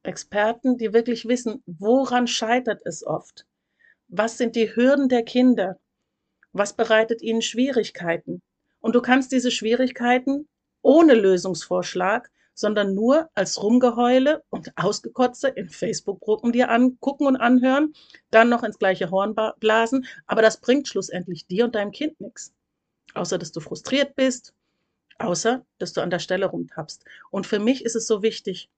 Experten, 0.03 0.77
die 0.77 0.93
wirklich 0.93 1.27
wissen, 1.27 1.63
woran 1.65 2.27
scheitert 2.27 2.81
es 2.85 3.05
oft? 3.05 3.45
Was 4.07 4.37
sind 4.37 4.55
die 4.55 4.75
Hürden 4.75 5.09
der 5.09 5.23
Kinder? 5.23 5.79
Was 6.53 6.73
bereitet 6.73 7.21
ihnen 7.21 7.41
Schwierigkeiten? 7.41 8.41
Und 8.79 8.95
du 8.95 9.01
kannst 9.01 9.31
diese 9.31 9.51
Schwierigkeiten 9.51 10.47
ohne 10.81 11.13
Lösungsvorschlag, 11.13 12.31
sondern 12.53 12.93
nur 12.93 13.29
als 13.33 13.61
Rumgeheule 13.61 14.43
und 14.49 14.71
Ausgekotze 14.77 15.49
in 15.49 15.69
Facebook-Gruppen 15.69 16.51
dir 16.51 16.69
angucken 16.69 17.25
und 17.25 17.35
anhören, 17.35 17.93
dann 18.29 18.49
noch 18.49 18.63
ins 18.63 18.77
gleiche 18.77 19.09
Horn 19.09 19.35
blasen, 19.59 20.05
aber 20.27 20.41
das 20.41 20.61
bringt 20.61 20.87
schlussendlich 20.87 21.47
dir 21.47 21.65
und 21.65 21.75
deinem 21.75 21.91
Kind 21.91 22.21
nichts. 22.21 22.53
Außer, 23.15 23.37
dass 23.37 23.51
du 23.51 23.59
frustriert 23.59 24.15
bist, 24.15 24.53
außer, 25.17 25.65
dass 25.79 25.93
du 25.93 26.01
an 26.01 26.09
der 26.09 26.19
Stelle 26.19 26.45
rumtappst. 26.45 27.05
Und 27.31 27.47
für 27.47 27.59
mich 27.59 27.83
ist 27.83 27.95
es 27.95 28.05
so 28.05 28.21
wichtig, 28.21 28.69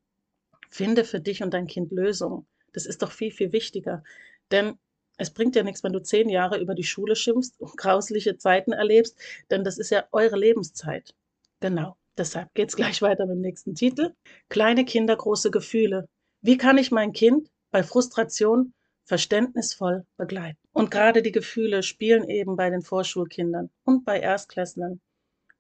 Finde 0.76 1.06
für 1.06 1.22
dich 1.22 1.42
und 1.42 1.54
dein 1.54 1.68
Kind 1.68 1.94
Lösungen. 1.94 2.46
Das 2.74 2.86
ist 2.86 3.02
doch 3.02 3.12
viel, 3.12 3.32
viel 3.32 3.54
wichtiger. 3.54 4.04
Denn 4.52 4.78
es 5.18 5.32
bringt 5.32 5.56
ja 5.56 5.64
nichts, 5.64 5.84
wenn 5.84 5.94
du 5.94 6.02
zehn 6.02 6.30
Jahre 6.30 6.60
über 6.60 6.76
die 6.76 6.84
Schule 6.84 7.16
schimpfst 7.16 7.60
und 7.60 7.78
grausliche 7.78 8.38
Zeiten 8.38 8.74
erlebst, 8.74 9.18
denn 9.50 9.64
das 9.64 9.78
ist 9.78 9.90
ja 9.90 10.06
eure 10.12 10.38
Lebenszeit. 10.38 11.16
Genau. 11.60 11.96
Deshalb 12.18 12.54
geht 12.54 12.70
es 12.70 12.76
gleich 12.76 13.02
weiter 13.02 13.26
mit 13.26 13.36
dem 13.36 13.42
nächsten 13.42 13.76
Titel. 13.76 14.14
Kleine 14.48 14.86
Kinder, 14.86 15.16
große 15.16 15.52
Gefühle. 15.52 16.08
Wie 16.42 16.58
kann 16.58 16.78
ich 16.78 16.92
mein 16.92 17.12
Kind 17.12 17.50
bei 17.72 17.84
Frustration 17.84 18.74
verständnisvoll 19.04 20.06
begleiten? 20.16 20.58
Und 20.72 20.92
gerade 20.92 21.22
die 21.22 21.34
Gefühle 21.34 21.84
spielen 21.84 22.30
eben 22.30 22.56
bei 22.56 22.70
den 22.70 22.82
Vorschulkindern 22.82 23.70
und 23.84 24.06
bei 24.06 24.20
Erstklässlern 24.20 25.02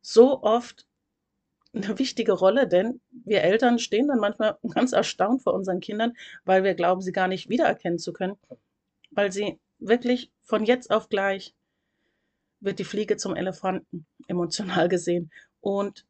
so 0.01 0.43
oft 0.43 0.85
eine 1.73 1.99
wichtige 1.99 2.31
Rolle, 2.31 2.67
denn 2.67 3.01
wir 3.25 3.41
Eltern 3.41 3.79
stehen 3.79 4.07
dann 4.07 4.19
manchmal 4.19 4.57
ganz 4.73 4.93
erstaunt 4.93 5.43
vor 5.43 5.53
unseren 5.53 5.81
Kindern, 5.81 6.13
weil 6.45 6.63
wir 6.63 6.73
glauben, 6.73 7.01
sie 7.01 7.11
gar 7.11 7.27
nicht 7.27 7.49
wiedererkennen 7.49 7.99
zu 7.99 8.13
können, 8.13 8.37
weil 9.15 9.31
sie 9.31 9.59
wirklich 9.79 10.31
von 10.43 10.63
jetzt 10.65 10.91
auf 10.91 11.09
gleich 11.09 11.55
wird 12.59 12.79
die 12.79 12.85
Fliege 12.85 13.17
zum 13.17 13.35
Elefanten, 13.35 14.05
emotional 14.27 14.87
gesehen. 14.89 15.31
Und 15.61 16.05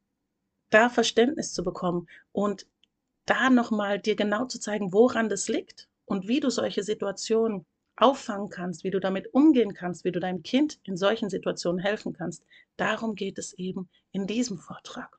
da 0.70 0.88
Verständnis 0.88 1.52
zu 1.52 1.64
bekommen 1.64 2.08
und 2.32 2.66
da 3.24 3.50
nochmal 3.50 3.98
dir 3.98 4.16
genau 4.16 4.46
zu 4.46 4.60
zeigen, 4.60 4.92
woran 4.92 5.28
das 5.28 5.48
liegt 5.48 5.88
und 6.04 6.28
wie 6.28 6.40
du 6.40 6.50
solche 6.50 6.82
Situationen 6.82 7.66
auffangen 7.96 8.50
kannst, 8.50 8.84
wie 8.84 8.90
du 8.90 9.00
damit 9.00 9.32
umgehen 9.32 9.74
kannst, 9.74 10.04
wie 10.04 10.12
du 10.12 10.20
deinem 10.20 10.42
Kind 10.42 10.78
in 10.84 10.96
solchen 10.96 11.30
Situationen 11.30 11.80
helfen 11.80 12.12
kannst. 12.12 12.44
Darum 12.76 13.14
geht 13.14 13.38
es 13.38 13.54
eben 13.54 13.88
in 14.12 14.26
diesem 14.26 14.58
Vortrag 14.58 15.18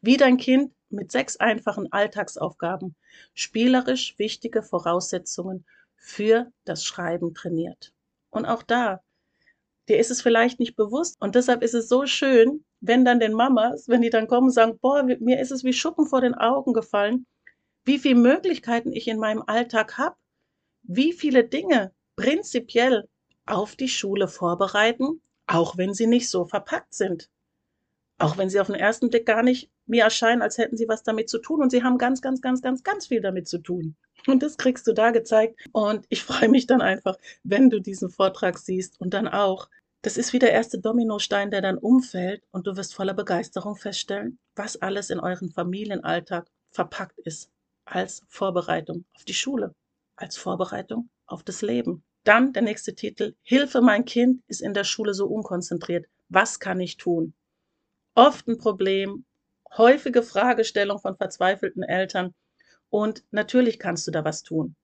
wie 0.00 0.16
dein 0.16 0.36
Kind 0.36 0.72
mit 0.88 1.10
sechs 1.12 1.36
einfachen 1.36 1.92
Alltagsaufgaben 1.92 2.94
spielerisch 3.34 4.18
wichtige 4.18 4.62
Voraussetzungen 4.62 5.64
für 5.96 6.52
das 6.64 6.84
Schreiben 6.84 7.34
trainiert. 7.34 7.92
Und 8.30 8.46
auch 8.46 8.62
da, 8.62 9.00
dir 9.88 9.98
ist 9.98 10.10
es 10.10 10.22
vielleicht 10.22 10.60
nicht 10.60 10.76
bewusst 10.76 11.16
und 11.20 11.34
deshalb 11.34 11.62
ist 11.62 11.74
es 11.74 11.88
so 11.88 12.06
schön, 12.06 12.64
wenn 12.80 13.04
dann 13.04 13.20
den 13.20 13.32
Mamas, 13.32 13.88
wenn 13.88 14.02
die 14.02 14.10
dann 14.10 14.28
kommen 14.28 14.48
und 14.48 14.52
sagen, 14.52 14.78
boah, 14.78 15.02
mir 15.02 15.40
ist 15.40 15.50
es 15.50 15.64
wie 15.64 15.72
Schuppen 15.72 16.06
vor 16.06 16.20
den 16.20 16.34
Augen 16.34 16.72
gefallen, 16.72 17.26
wie 17.84 17.98
viele 17.98 18.16
Möglichkeiten 18.16 18.92
ich 18.92 19.08
in 19.08 19.18
meinem 19.18 19.42
Alltag 19.46 19.96
habe, 19.96 20.16
wie 20.82 21.12
viele 21.12 21.44
Dinge 21.44 21.92
prinzipiell 22.16 23.08
auf 23.46 23.76
die 23.76 23.88
Schule 23.88 24.28
vorbereiten, 24.28 25.22
auch 25.46 25.76
wenn 25.76 25.94
sie 25.94 26.06
nicht 26.06 26.28
so 26.28 26.44
verpackt 26.44 26.94
sind. 26.94 27.30
Auch 28.18 28.36
wenn 28.38 28.50
sie 28.50 28.60
auf 28.60 28.66
den 28.66 28.76
ersten 28.76 29.10
Blick 29.10 29.26
gar 29.26 29.42
nicht 29.42 29.70
mir 29.86 30.04
erscheinen, 30.04 30.42
als 30.42 30.58
hätten 30.58 30.76
sie 30.76 30.88
was 30.88 31.02
damit 31.02 31.28
zu 31.28 31.38
tun. 31.38 31.62
Und 31.62 31.70
sie 31.70 31.82
haben 31.82 31.98
ganz, 31.98 32.20
ganz, 32.20 32.40
ganz, 32.40 32.62
ganz, 32.62 32.82
ganz 32.82 33.06
viel 33.06 33.20
damit 33.20 33.48
zu 33.48 33.58
tun. 33.58 33.96
Und 34.26 34.42
das 34.42 34.56
kriegst 34.56 34.86
du 34.86 34.92
da 34.92 35.10
gezeigt. 35.10 35.60
Und 35.72 36.06
ich 36.08 36.22
freue 36.24 36.48
mich 36.48 36.66
dann 36.66 36.80
einfach, 36.80 37.16
wenn 37.42 37.70
du 37.70 37.80
diesen 37.80 38.10
Vortrag 38.10 38.58
siehst 38.58 39.00
und 39.00 39.14
dann 39.14 39.28
auch. 39.28 39.68
Das 40.02 40.16
ist 40.16 40.32
wie 40.32 40.38
der 40.38 40.52
erste 40.52 40.78
Dominostein, 40.78 41.50
der 41.50 41.62
dann 41.62 41.78
umfällt 41.78 42.44
und 42.52 42.66
du 42.66 42.76
wirst 42.76 42.94
voller 42.94 43.14
Begeisterung 43.14 43.76
feststellen, 43.76 44.38
was 44.54 44.80
alles 44.80 45.10
in 45.10 45.18
euren 45.18 45.50
Familienalltag 45.50 46.46
verpackt 46.70 47.18
ist 47.20 47.50
als 47.86 48.22
Vorbereitung 48.28 49.04
auf 49.14 49.24
die 49.24 49.34
Schule, 49.34 49.74
als 50.14 50.36
Vorbereitung 50.36 51.08
auf 51.26 51.42
das 51.42 51.62
Leben. 51.62 52.04
Dann 52.22 52.52
der 52.52 52.62
nächste 52.62 52.94
Titel, 52.94 53.34
Hilfe, 53.42 53.80
mein 53.80 54.04
Kind 54.04 54.42
ist 54.46 54.60
in 54.60 54.74
der 54.74 54.84
Schule 54.84 55.12
so 55.12 55.26
unkonzentriert. 55.26 56.06
Was 56.28 56.60
kann 56.60 56.78
ich 56.78 56.98
tun? 56.98 57.34
oft 58.16 58.48
ein 58.48 58.58
Problem, 58.58 59.24
häufige 59.78 60.22
Fragestellung 60.22 60.98
von 60.98 61.16
verzweifelten 61.16 61.82
Eltern. 61.82 62.34
Und 62.88 63.24
natürlich 63.30 63.78
kannst 63.78 64.06
du 64.06 64.10
da 64.10 64.24
was 64.24 64.42
tun. 64.42 64.76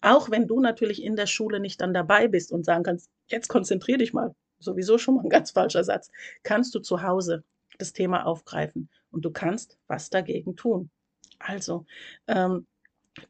Auch 0.00 0.30
wenn 0.30 0.46
du 0.46 0.60
natürlich 0.60 1.02
in 1.02 1.16
der 1.16 1.26
Schule 1.26 1.60
nicht 1.60 1.80
dann 1.80 1.94
dabei 1.94 2.28
bist 2.28 2.52
und 2.52 2.64
sagen 2.64 2.84
kannst, 2.84 3.10
jetzt 3.28 3.48
konzentrier 3.48 3.96
dich 3.96 4.12
mal, 4.12 4.34
sowieso 4.58 4.98
schon 4.98 5.14
mal 5.14 5.22
ein 5.22 5.30
ganz 5.30 5.52
falscher 5.52 5.84
Satz, 5.84 6.10
kannst 6.42 6.74
du 6.74 6.80
zu 6.80 7.02
Hause 7.02 7.44
das 7.78 7.92
Thema 7.92 8.26
aufgreifen 8.26 8.90
und 9.10 9.24
du 9.24 9.30
kannst 9.30 9.78
was 9.86 10.10
dagegen 10.10 10.56
tun. 10.56 10.90
Also 11.38 11.86
ähm, 12.26 12.66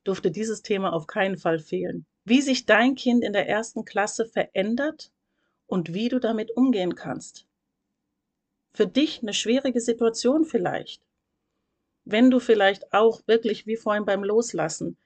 durfte 0.02 0.30
dieses 0.30 0.62
Thema 0.62 0.92
auf 0.92 1.06
keinen 1.06 1.36
Fall 1.36 1.58
fehlen. 1.58 2.06
Wie 2.24 2.40
sich 2.40 2.66
dein 2.66 2.94
Kind 2.94 3.22
in 3.22 3.32
der 3.32 3.48
ersten 3.48 3.84
Klasse 3.84 4.26
verändert 4.26 5.12
und 5.66 5.94
wie 5.94 6.08
du 6.08 6.18
damit 6.18 6.50
umgehen 6.56 6.94
kannst 6.94 7.46
für 8.74 8.86
dich 8.86 9.22
eine 9.22 9.32
schwierige 9.32 9.80
Situation 9.80 10.44
vielleicht. 10.44 11.02
Wenn 12.04 12.30
du 12.30 12.40
vielleicht 12.40 12.92
auch 12.92 13.22
wirklich, 13.26 13.66
wie 13.66 13.76
vorhin 13.76 14.04
beim 14.04 14.24
Loslassen, 14.24 14.98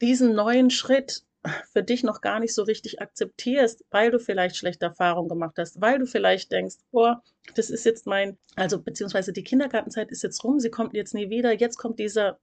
diesen 0.00 0.34
neuen 0.34 0.70
Schritt 0.70 1.24
für 1.72 1.82
dich 1.82 2.04
noch 2.04 2.20
gar 2.20 2.38
nicht 2.38 2.54
so 2.54 2.62
richtig 2.62 3.00
akzeptierst, 3.00 3.84
weil 3.90 4.10
du 4.10 4.20
vielleicht 4.20 4.56
schlechte 4.56 4.86
Erfahrungen 4.86 5.28
gemacht 5.28 5.56
hast, 5.58 5.80
weil 5.80 5.98
du 5.98 6.06
vielleicht 6.06 6.52
denkst, 6.52 6.76
oh, 6.92 7.14
das 7.56 7.70
ist 7.70 7.84
jetzt 7.84 8.06
mein, 8.06 8.38
also 8.54 8.80
beziehungsweise 8.80 9.32
die 9.32 9.42
Kindergartenzeit 9.42 10.10
ist 10.12 10.22
jetzt 10.22 10.44
rum, 10.44 10.60
sie 10.60 10.70
kommt 10.70 10.94
jetzt 10.94 11.14
nie 11.14 11.30
wieder, 11.30 11.52
jetzt 11.52 11.78
kommt 11.78 11.98
dieser 11.98 12.38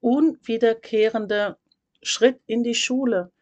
unwiederkehrende 0.00 1.56
Schritt 2.02 2.40
in 2.46 2.62
die 2.62 2.74
Schule, 2.74 3.32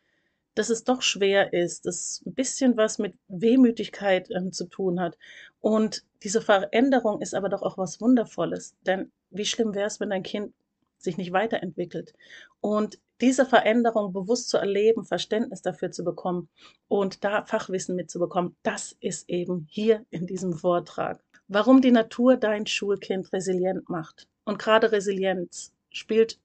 dass 0.55 0.71
es 0.71 0.85
doch 0.85 1.03
schwer 1.03 1.53
ist, 1.53 1.87
dass 1.87 2.23
ein 2.27 2.35
bisschen 2.35 2.77
was 2.77 2.99
mit 2.99 3.15
Wehmütigkeit 3.29 4.31
ähm, 4.31 4.53
zu 4.53 4.67
tun 4.67 5.01
hat. 5.01 5.17
Und 5.61 6.05
diese 6.23 6.41
Veränderung 6.41 7.21
ist 7.21 7.35
aber 7.35 7.49
doch 7.49 7.63
auch 7.63 7.79
was 7.79 8.01
Wundervolles. 8.01 8.75
Denn 8.87 9.11
wie 9.31 9.47
schlimm 9.47 9.75
wäre 9.75 9.87
es, 9.87 10.01
wenn 10.01 10.11
dein 10.11 10.23
Kind 10.23 10.53
sich 10.99 11.17
nicht 11.17 11.33
weiterentwickelt? 11.33 12.13
Und 12.61 12.99
diese 13.21 13.47
Veränderung 13.47 14.13
bewusst 14.13 14.49
zu 14.49 14.59
erleben, 14.59 15.05
Verständnis 15.05 15.63
dafür 15.63 15.91
zu 15.91 16.03
bekommen 16.05 16.49
und 16.89 17.25
da 17.25 17.45
Fachwissen 17.45 17.95
mitzubekommen, 17.95 18.57
das 18.63 18.97
ist 19.01 19.29
eben 19.29 19.67
hier 19.71 20.05
in 20.11 20.27
diesem 20.27 20.53
Vortrag. 20.53 21.23
Warum 21.49 21.81
die 21.81 21.93
Natur 21.93 22.37
dein 22.37 22.67
Schulkind 22.67 23.33
resilient 23.33 23.89
macht. 23.89 24.27
Und 24.45 24.59
gerade 24.59 24.91
Resilienz 24.91 25.73
spielt 25.91 26.39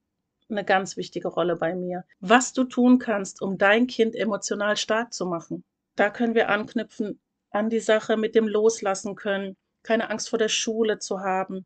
eine 0.50 0.64
ganz 0.64 0.98
wichtige 0.98 1.28
Rolle 1.28 1.56
bei 1.56 1.76
mir. 1.76 2.04
Was 2.20 2.54
du 2.54 2.64
tun 2.64 3.00
kannst, 3.00 3.42
um 3.42 3.58
dein 3.58 3.88
Kind 3.88 4.16
emotional 4.16 4.78
stark 4.78 5.14
zu 5.14 5.26
machen. 5.26 5.64
Da 5.96 6.10
können 6.10 6.36
wir 6.36 6.50
anknüpfen 6.50 7.20
an 7.50 7.70
die 7.70 7.80
Sache 7.80 8.18
mit 8.18 8.36
dem 8.36 8.48
Loslassen 8.48 9.16
können, 9.16 9.56
keine 9.84 10.10
Angst 10.10 10.30
vor 10.30 10.40
der 10.40 10.50
Schule 10.50 11.00
zu 11.00 11.22
haben 11.22 11.66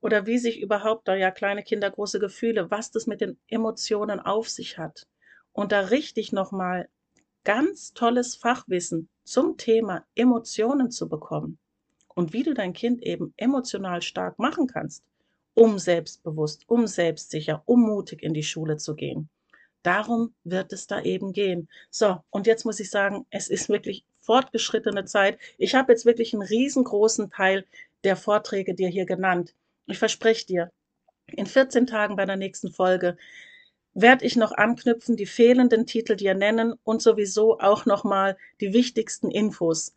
oder 0.00 0.26
wie 0.26 0.38
sich 0.38 0.60
überhaupt, 0.60 1.08
da 1.08 1.14
ja 1.14 1.30
kleine 1.30 1.62
Kinder 1.62 1.90
große 1.90 2.18
Gefühle, 2.18 2.70
was 2.70 2.90
das 2.90 3.06
mit 3.06 3.20
den 3.20 3.38
Emotionen 3.48 4.20
auf 4.20 4.48
sich 4.48 4.78
hat. 4.78 5.06
Und 5.52 5.72
da 5.72 5.80
richtig 5.80 6.32
nochmal 6.32 6.88
ganz 7.44 7.92
tolles 7.92 8.36
Fachwissen 8.36 9.08
zum 9.24 9.56
Thema 9.56 10.04
Emotionen 10.14 10.90
zu 10.90 11.08
bekommen 11.08 11.58
und 12.08 12.32
wie 12.32 12.42
du 12.42 12.54
dein 12.54 12.72
Kind 12.72 13.02
eben 13.02 13.32
emotional 13.36 14.02
stark 14.02 14.38
machen 14.38 14.66
kannst 14.66 15.04
um 15.54 15.78
selbstbewusst, 15.78 16.64
um 16.68 16.86
selbstsicher, 16.86 17.62
um 17.66 17.82
mutig 17.82 18.22
in 18.22 18.34
die 18.34 18.42
Schule 18.42 18.76
zu 18.76 18.94
gehen. 18.94 19.28
Darum 19.82 20.34
wird 20.44 20.72
es 20.72 20.86
da 20.86 21.00
eben 21.00 21.32
gehen. 21.32 21.68
So, 21.90 22.18
und 22.30 22.46
jetzt 22.46 22.64
muss 22.64 22.80
ich 22.80 22.90
sagen, 22.90 23.26
es 23.30 23.48
ist 23.48 23.68
wirklich 23.68 24.04
fortgeschrittene 24.20 25.06
Zeit. 25.06 25.38
Ich 25.58 25.74
habe 25.74 25.92
jetzt 25.92 26.04
wirklich 26.04 26.34
einen 26.34 26.42
riesengroßen 26.42 27.30
Teil 27.30 27.64
der 28.04 28.16
Vorträge 28.16 28.74
dir 28.74 28.88
hier 28.88 29.06
genannt. 29.06 29.54
Ich 29.86 29.98
verspreche 29.98 30.46
dir, 30.46 30.72
in 31.26 31.46
14 31.46 31.86
Tagen 31.86 32.16
bei 32.16 32.26
der 32.26 32.36
nächsten 32.36 32.70
Folge 32.72 33.16
werde 33.94 34.24
ich 34.24 34.36
noch 34.36 34.52
anknüpfen, 34.52 35.16
die 35.16 35.26
fehlenden 35.26 35.86
Titel 35.86 36.16
dir 36.16 36.34
nennen 36.34 36.74
und 36.84 37.02
sowieso 37.02 37.58
auch 37.58 37.86
nochmal 37.86 38.36
die 38.60 38.72
wichtigsten 38.72 39.30
Infos 39.30 39.94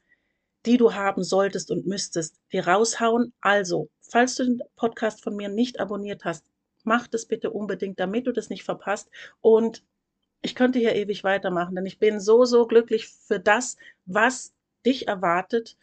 die 0.65 0.77
du 0.77 0.93
haben 0.93 1.23
solltest 1.23 1.71
und 1.71 1.85
müsstest, 1.85 2.39
dir 2.51 2.67
raushauen. 2.67 3.33
Also, 3.41 3.89
falls 4.01 4.35
du 4.35 4.45
den 4.45 4.61
Podcast 4.75 5.21
von 5.23 5.35
mir 5.35 5.49
nicht 5.49 5.79
abonniert 5.79 6.25
hast, 6.25 6.45
mach 6.83 7.07
das 7.07 7.25
bitte 7.25 7.51
unbedingt, 7.51 7.99
damit 7.99 8.27
du 8.27 8.31
das 8.31 8.49
nicht 8.49 8.63
verpasst. 8.63 9.09
Und 9.41 9.83
ich 10.41 10.55
könnte 10.55 10.79
hier 10.79 10.95
ewig 10.95 11.23
weitermachen, 11.23 11.75
denn 11.75 11.85
ich 11.85 11.99
bin 11.99 12.19
so, 12.19 12.45
so 12.45 12.67
glücklich 12.67 13.07
für 13.07 13.39
das, 13.39 13.77
was 14.05 14.53
dich 14.85 15.07
erwartet, 15.07 15.77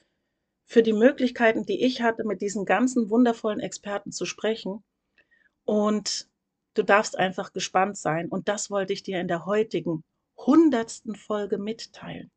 für 0.67 0.83
die 0.83 0.93
Möglichkeiten, 0.93 1.65
die 1.65 1.85
ich 1.85 2.03
hatte, 2.03 2.25
mit 2.25 2.43
diesen 2.43 2.65
ganzen 2.65 3.11
wundervollen 3.11 3.61
Experten 3.61 4.13
zu 4.13 4.25
sprechen. 4.25 4.85
Und 5.65 6.29
du 6.75 6.83
darfst 6.83 7.19
einfach 7.19 7.53
gespannt 7.53 7.97
sein. 7.97 8.29
Und 8.29 8.49
das 8.49 8.71
wollte 8.71 8.93
ich 8.93 9.03
dir 9.03 9.21
in 9.21 9.29
der 9.29 9.47
heutigen 9.47 10.05
hundertsten 10.37 11.17
Folge 11.17 11.59
mitteilen. 11.59 12.31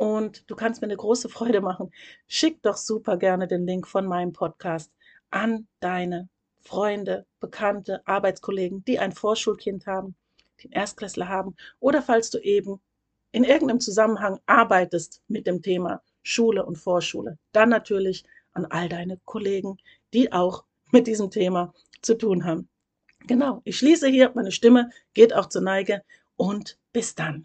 Und 0.00 0.50
du 0.50 0.56
kannst 0.56 0.80
mir 0.80 0.86
eine 0.86 0.96
große 0.96 1.28
Freude 1.28 1.60
machen. 1.60 1.90
Schick 2.26 2.62
doch 2.62 2.78
super 2.78 3.18
gerne 3.18 3.46
den 3.46 3.66
Link 3.66 3.86
von 3.86 4.06
meinem 4.06 4.32
Podcast 4.32 4.90
an 5.30 5.68
deine 5.80 6.30
Freunde, 6.62 7.26
Bekannte, 7.38 8.00
Arbeitskollegen, 8.06 8.82
die 8.86 8.98
ein 8.98 9.12
Vorschulkind 9.12 9.86
haben, 9.86 10.14
den 10.64 10.72
Erstklässler 10.72 11.28
haben 11.28 11.54
oder 11.80 12.00
falls 12.00 12.30
du 12.30 12.38
eben 12.38 12.80
in 13.32 13.44
irgendeinem 13.44 13.80
Zusammenhang 13.80 14.40
arbeitest 14.46 15.20
mit 15.28 15.46
dem 15.46 15.60
Thema 15.60 16.00
Schule 16.22 16.64
und 16.64 16.76
Vorschule, 16.76 17.36
dann 17.52 17.68
natürlich 17.68 18.24
an 18.52 18.64
all 18.64 18.88
deine 18.88 19.20
Kollegen, 19.26 19.76
die 20.14 20.32
auch 20.32 20.64
mit 20.92 21.08
diesem 21.08 21.30
Thema 21.30 21.74
zu 22.00 22.16
tun 22.16 22.46
haben. 22.46 22.70
Genau, 23.26 23.60
ich 23.64 23.76
schließe 23.76 24.08
hier, 24.08 24.32
meine 24.34 24.50
Stimme 24.50 24.88
geht 25.12 25.34
auch 25.34 25.50
zur 25.50 25.60
Neige 25.60 26.02
und 26.38 26.78
bis 26.90 27.14
dann. 27.14 27.44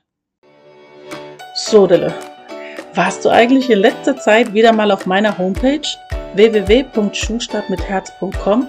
Sodele. 1.53 2.34
Warst 2.95 3.23
du 3.25 3.29
eigentlich 3.29 3.69
in 3.69 3.79
letzter 3.79 4.15
Zeit 4.15 4.53
wieder 4.53 4.71
mal 4.71 4.89
auf 4.89 5.05
meiner 5.05 5.37
Homepage 5.37 5.81
www.schulstartmitherz.com? 6.35 8.67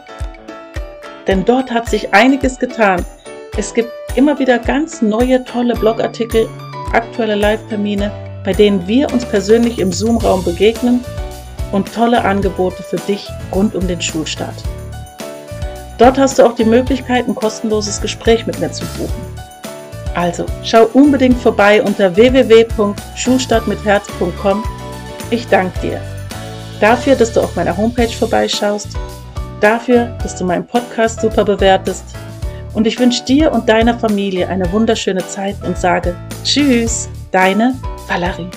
Denn 1.29 1.45
dort 1.45 1.71
hat 1.71 1.89
sich 1.89 2.13
einiges 2.13 2.59
getan. 2.59 3.07
Es 3.57 3.73
gibt 3.73 3.93
immer 4.17 4.37
wieder 4.41 4.59
ganz 4.59 5.01
neue, 5.01 5.45
tolle 5.45 5.75
Blogartikel, 5.75 6.49
aktuelle 6.93 7.37
Live-Termine, 7.37 8.11
bei 8.45 8.53
denen 8.53 8.89
wir 8.89 9.13
uns 9.13 9.25
persönlich 9.25 9.79
im 9.79 9.93
Zoom-Raum 9.93 10.43
begegnen 10.43 11.05
und 11.71 11.95
tolle 11.95 12.25
Angebote 12.25 12.83
für 12.83 12.97
dich 12.97 13.29
rund 13.55 13.77
um 13.77 13.87
den 13.87 14.03
Schulstart. 14.03 14.57
Dort 15.99 16.19
hast 16.19 16.41
du 16.41 16.45
auch 16.45 16.57
die 16.57 16.65
Möglichkeit, 16.65 17.29
ein 17.29 17.37
kostenloses 17.37 18.01
Gespräch 18.01 18.45
mit 18.45 18.59
mir 18.59 18.73
zu 18.73 18.85
buchen. 18.99 19.36
Also 20.17 20.47
schau 20.65 20.87
unbedingt 20.95 21.39
vorbei 21.39 21.81
unter 21.83 22.17
www.schulstadtmitherz.com. 22.17 24.65
Ich 25.31 25.47
danke 25.49 25.79
dir 25.81 26.01
dafür, 26.81 27.17
dass 27.17 27.33
du 27.33 27.41
auf 27.41 27.55
meiner 27.55 27.77
Homepage 27.77 28.09
vorbeischaust, 28.09 28.89
dafür, 29.61 30.17
dass 30.23 30.37
du 30.37 30.45
meinen 30.45 30.67
Podcast 30.67 31.21
super 31.21 31.45
bewertest 31.45 32.05
und 32.75 32.87
ich 32.87 32.99
wünsche 32.99 33.25
dir 33.25 33.53
und 33.53 33.69
deiner 33.69 33.99
Familie 33.99 34.49
eine 34.49 34.71
wunderschöne 34.73 35.27
Zeit 35.27 35.57
und 35.65 35.79
sage 35.79 36.15
Tschüss, 36.45 37.09
deine 37.31 37.75
Valerie. 38.09 38.49